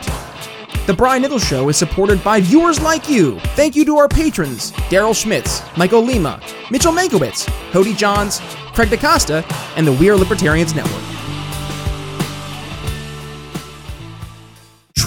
The 0.87 0.95
Brian 0.95 1.23
Nichols 1.23 1.45
Show 1.45 1.69
is 1.69 1.77
supported 1.77 2.25
by 2.25 2.41
viewers 2.41 2.81
like 2.81 3.09
you. 3.09 3.39
Thank 3.55 3.77
you 3.77 3.85
to 3.85 3.99
our 3.99 4.09
patrons 4.09 4.73
Daryl 4.91 5.15
Schmitz, 5.15 5.63
Michael 5.77 6.03
Lima, 6.03 6.41
Mitchell 6.71 6.93
Mankiewicz, 6.93 7.47
Cody 7.71 7.95
Johns, 7.95 8.41
Craig 8.73 8.89
DaCosta, 8.91 9.45
and 9.77 9.87
the 9.87 9.93
We 9.93 10.11
Are 10.11 10.17
Libertarians 10.17 10.75
Network. 10.75 11.20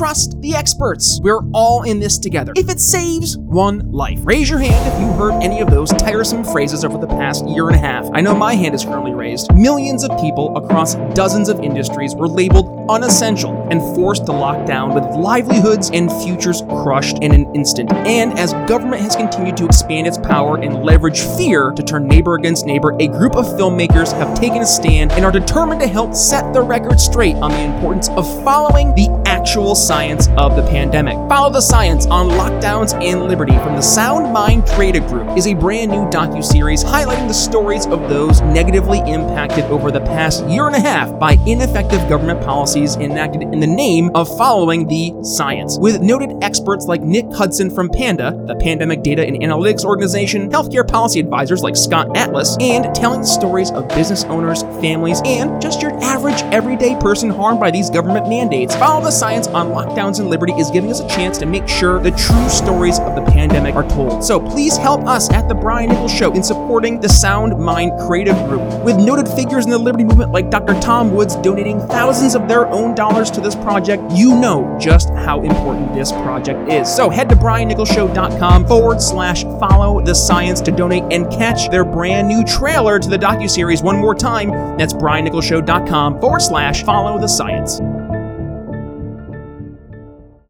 Trust 0.03 0.41
the 0.41 0.53
experts. 0.53 1.21
We're 1.23 1.39
all 1.53 1.83
in 1.83 2.01
this 2.01 2.17
together. 2.17 2.51
If 2.57 2.69
it 2.69 2.81
saves 2.81 3.37
one 3.37 3.89
life, 3.93 4.19
raise 4.23 4.49
your 4.49 4.59
hand 4.59 4.93
if 4.93 4.99
you 4.99 5.07
heard 5.13 5.41
any 5.41 5.61
of 5.61 5.69
those 5.69 5.91
tiresome 5.91 6.43
phrases 6.43 6.83
over 6.83 6.97
the 6.97 7.07
past 7.07 7.47
year 7.47 7.67
and 7.67 7.75
a 7.77 7.79
half. 7.79 8.09
I 8.11 8.19
know 8.19 8.35
my 8.35 8.53
hand 8.53 8.75
is 8.75 8.83
currently 8.83 9.13
raised. 9.13 9.53
Millions 9.53 10.03
of 10.03 10.11
people 10.19 10.57
across 10.57 10.95
dozens 11.15 11.47
of 11.47 11.61
industries 11.61 12.15
were 12.15 12.27
labeled 12.27 12.85
unessential 12.89 13.65
and 13.71 13.79
forced 13.95 14.25
to 14.25 14.33
lock 14.33 14.65
down 14.65 14.93
with 14.93 15.05
livelihoods 15.15 15.89
and 15.93 16.11
futures 16.21 16.63
crushed 16.63 17.19
in 17.19 17.33
an 17.33 17.55
instant. 17.55 17.89
And 17.93 18.37
as 18.37 18.51
government 18.67 19.01
has 19.03 19.15
continued 19.15 19.55
to 19.55 19.65
expand 19.65 20.05
its 20.05 20.17
power 20.17 20.57
and 20.57 20.83
leverage 20.83 21.21
fear 21.37 21.71
to 21.71 21.81
turn 21.81 22.09
neighbor 22.09 22.35
against 22.35 22.65
neighbor, 22.65 22.93
a 22.99 23.07
group 23.07 23.37
of 23.37 23.45
filmmakers 23.45 24.11
have 24.11 24.37
taken 24.37 24.63
a 24.63 24.65
stand 24.65 25.13
and 25.13 25.23
are 25.23 25.31
determined 25.31 25.79
to 25.79 25.87
help 25.87 26.13
set 26.13 26.53
the 26.53 26.61
record 26.61 26.99
straight 26.99 27.37
on 27.37 27.51
the 27.51 27.61
importance 27.61 28.09
of 28.09 28.25
following 28.43 28.93
the 28.95 29.07
actual 29.25 29.75
science 29.75 29.92
of 29.93 30.55
the 30.55 30.63
pandemic. 30.63 31.13
Follow 31.29 31.51
the 31.51 31.61
science 31.61 32.07
on 32.07 32.27
lockdowns 32.29 32.99
and 33.03 33.25
liberty 33.25 33.53
from 33.59 33.75
the 33.75 33.81
Sound 33.81 34.33
Mind 34.33 34.65
Creative 34.65 35.05
Group 35.05 35.37
is 35.37 35.45
a 35.45 35.53
brand 35.53 35.91
new 35.91 36.09
docu-series 36.09 36.83
highlighting 36.83 37.27
the 37.27 37.33
stories 37.33 37.85
of 37.85 38.09
those 38.09 38.41
negatively 38.41 38.97
impacted 39.01 39.63
over 39.65 39.91
the 39.91 39.99
past 39.99 40.43
year 40.47 40.65
and 40.65 40.75
a 40.75 40.79
half 40.79 41.19
by 41.19 41.33
ineffective 41.45 42.09
government 42.09 42.41
policies 42.41 42.95
enacted 42.95 43.43
in 43.43 43.59
the 43.59 43.67
name 43.67 44.09
of 44.15 44.35
following 44.35 44.87
the 44.87 45.13
science. 45.23 45.77
With 45.77 46.01
noted 46.01 46.41
experts 46.41 46.87
like 46.87 47.01
Nick 47.01 47.31
Hudson 47.31 47.69
from 47.69 47.89
Panda, 47.89 48.43
the 48.47 48.55
Pandemic 48.55 49.03
Data 49.03 49.23
and 49.23 49.37
Analytics 49.43 49.85
Organization, 49.85 50.49
healthcare 50.49 50.87
policy 50.87 51.19
advisors 51.19 51.61
like 51.61 51.77
Scott 51.77 52.17
Atlas, 52.17 52.57
and 52.59 52.95
telling 52.95 53.21
the 53.21 53.27
stories 53.27 53.69
of 53.69 53.87
business 53.89 54.23
owners, 54.23 54.63
families, 54.81 55.21
and 55.23 55.61
just 55.61 55.83
your 55.83 55.93
average 56.03 56.41
everyday 56.51 56.95
person 56.99 57.29
harmed 57.29 57.59
by 57.59 57.69
these 57.69 57.91
government 57.91 58.27
mandates. 58.27 58.75
Follow 58.75 59.03
the 59.03 59.11
science 59.11 59.45
on 59.47 59.69
lockdowns 59.73 60.19
and 60.19 60.29
liberty 60.29 60.53
is 60.53 60.69
giving 60.71 60.91
us 60.91 60.99
a 60.99 61.07
chance 61.07 61.37
to 61.39 61.45
make 61.45 61.67
sure 61.67 61.99
the 61.99 62.11
true 62.11 62.49
stories 62.49 62.99
of 62.99 63.15
the 63.15 63.23
pandemic 63.31 63.75
are 63.75 63.87
told. 63.89 64.23
So 64.23 64.39
please 64.39 64.77
help 64.77 65.05
us 65.05 65.31
at 65.31 65.49
the 65.49 65.55
Brian 65.55 65.89
Nichols 65.89 66.13
Show 66.13 66.31
in 66.33 66.43
supporting 66.43 66.99
the 66.99 67.09
Sound 67.09 67.57
Mind 67.59 67.91
Creative 68.07 68.35
Group. 68.47 68.61
With 68.83 68.97
noted 68.97 69.27
figures 69.27 69.65
in 69.65 69.71
the 69.71 69.77
liberty 69.77 70.03
movement 70.03 70.31
like 70.31 70.49
Dr. 70.49 70.79
Tom 70.79 71.13
Woods 71.13 71.35
donating 71.37 71.79
thousands 71.87 72.35
of 72.35 72.47
their 72.47 72.67
own 72.67 72.95
dollars 72.95 73.31
to 73.31 73.41
this 73.41 73.55
project, 73.55 74.03
you 74.13 74.39
know 74.39 74.77
just 74.79 75.09
how 75.09 75.41
important 75.41 75.93
this 75.93 76.11
project 76.11 76.71
is. 76.71 76.93
So 76.93 77.09
head 77.09 77.29
to 77.29 77.35
briannicholsshow.com 77.35 78.67
forward 78.67 79.01
slash 79.01 79.43
follow 79.43 80.01
the 80.01 80.13
science 80.13 80.61
to 80.61 80.71
donate 80.71 81.03
and 81.11 81.31
catch 81.31 81.69
their 81.69 81.85
brand 81.85 82.27
new 82.27 82.43
trailer 82.43 82.99
to 82.99 83.09
the 83.09 83.17
docuseries 83.17 83.83
one 83.83 83.97
more 83.97 84.15
time. 84.15 84.49
That's 84.77 84.93
briannicholsshow.com 84.93 86.19
forward 86.19 86.41
slash 86.41 86.83
follow 86.83 87.19
the 87.19 87.27
science. 87.27 87.79